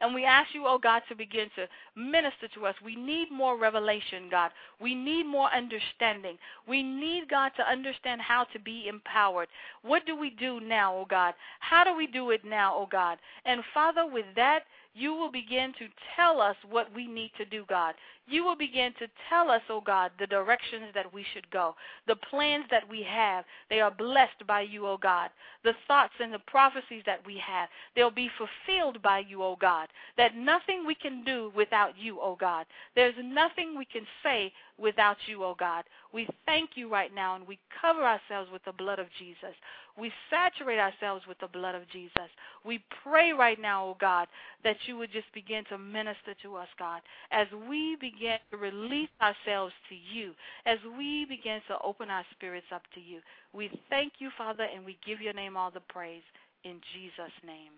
And 0.00 0.14
we 0.14 0.24
ask 0.24 0.54
you, 0.54 0.64
oh 0.66 0.78
God, 0.78 1.02
to 1.08 1.14
begin 1.14 1.48
to 1.56 1.66
minister 1.96 2.48
to 2.54 2.66
us. 2.66 2.74
We 2.84 2.94
need 2.94 3.30
more 3.30 3.58
revelation, 3.58 4.28
God. 4.30 4.50
We 4.80 4.94
need 4.94 5.26
more 5.26 5.48
understanding. 5.52 6.38
We 6.68 6.82
need, 6.82 7.28
God, 7.28 7.50
to 7.56 7.68
understand 7.68 8.20
how 8.20 8.44
to 8.52 8.58
be 8.58 8.86
empowered. 8.88 9.48
What 9.82 10.06
do 10.06 10.16
we 10.16 10.30
do 10.30 10.60
now, 10.60 10.94
oh 10.94 11.06
God? 11.08 11.34
How 11.60 11.84
do 11.84 11.96
we 11.96 12.06
do 12.06 12.30
it 12.30 12.44
now, 12.44 12.74
oh 12.76 12.88
God? 12.90 13.18
And 13.44 13.62
Father, 13.74 14.06
with 14.06 14.26
that, 14.36 14.60
you 14.94 15.14
will 15.14 15.30
begin 15.30 15.72
to 15.78 15.86
tell 16.16 16.40
us 16.40 16.56
what 16.68 16.92
we 16.94 17.06
need 17.06 17.30
to 17.38 17.44
do, 17.44 17.64
God. 17.68 17.94
You 18.26 18.44
will 18.44 18.56
begin 18.56 18.92
to 18.98 19.06
tell 19.30 19.50
us, 19.50 19.62
oh 19.70 19.80
God, 19.80 20.10
the 20.18 20.26
directions 20.26 20.86
that 20.94 21.12
we 21.12 21.24
should 21.32 21.50
go. 21.50 21.74
The 22.06 22.16
plans 22.16 22.64
that 22.70 22.88
we 22.88 23.02
have, 23.08 23.44
they 23.70 23.80
are 23.80 23.90
blessed 23.90 24.46
by 24.46 24.62
you, 24.62 24.86
oh 24.86 24.98
God. 24.98 25.30
The 25.64 25.74
thoughts 25.86 26.14
and 26.20 26.32
the 26.32 26.40
prophecies 26.40 27.02
that 27.06 27.24
we 27.24 27.40
have, 27.46 27.68
they'll 27.94 28.10
be 28.10 28.30
fulfilled 28.36 29.00
by 29.02 29.20
you, 29.20 29.42
oh 29.42 29.56
God. 29.60 29.88
That 30.16 30.36
nothing 30.36 30.84
we 30.86 30.94
can 30.94 31.24
do 31.24 31.52
without 31.56 31.96
you, 31.98 32.18
oh 32.20 32.36
God. 32.38 32.66
There's 32.94 33.14
nothing 33.22 33.78
we 33.78 33.86
can 33.86 34.06
say 34.22 34.52
without 34.78 35.16
you, 35.26 35.44
oh 35.44 35.56
God. 35.58 35.84
We 36.12 36.28
thank 36.44 36.70
you 36.74 36.90
right 36.90 37.14
now 37.14 37.36
and 37.36 37.46
we 37.46 37.58
cover 37.80 38.02
ourselves 38.02 38.50
with 38.52 38.64
the 38.64 38.72
blood 38.72 38.98
of 38.98 39.06
Jesus. 39.18 39.54
We 39.98 40.12
saturate 40.30 40.78
ourselves 40.78 41.26
with 41.26 41.38
the 41.40 41.48
blood 41.48 41.74
of 41.74 41.88
Jesus. 41.90 42.30
We 42.64 42.84
pray 43.02 43.32
right 43.32 43.60
now, 43.60 43.84
oh 43.84 43.96
God, 44.00 44.28
that 44.62 44.76
you 44.86 44.96
would 44.96 45.10
just 45.12 45.32
begin 45.34 45.64
to 45.70 45.78
minister 45.78 46.34
to 46.42 46.56
us, 46.56 46.68
God, 46.78 47.00
as 47.32 47.46
we 47.68 47.96
begin 48.00 48.38
to 48.50 48.56
release 48.56 49.08
ourselves 49.20 49.74
to 49.88 49.96
you, 49.96 50.34
as 50.66 50.78
we 50.96 51.26
begin 51.28 51.60
to 51.68 51.76
open 51.84 52.10
our 52.10 52.24
spirits 52.30 52.66
up 52.72 52.82
to 52.94 53.00
you. 53.00 53.20
We 53.52 53.70
thank 53.90 54.14
you, 54.18 54.30
Father, 54.38 54.66
and 54.72 54.84
we 54.84 54.98
give 55.04 55.20
your 55.20 55.34
name 55.34 55.56
all 55.56 55.70
the 55.70 55.80
praise. 55.88 56.22
In 56.64 56.80
Jesus' 56.94 57.32
name, 57.46 57.72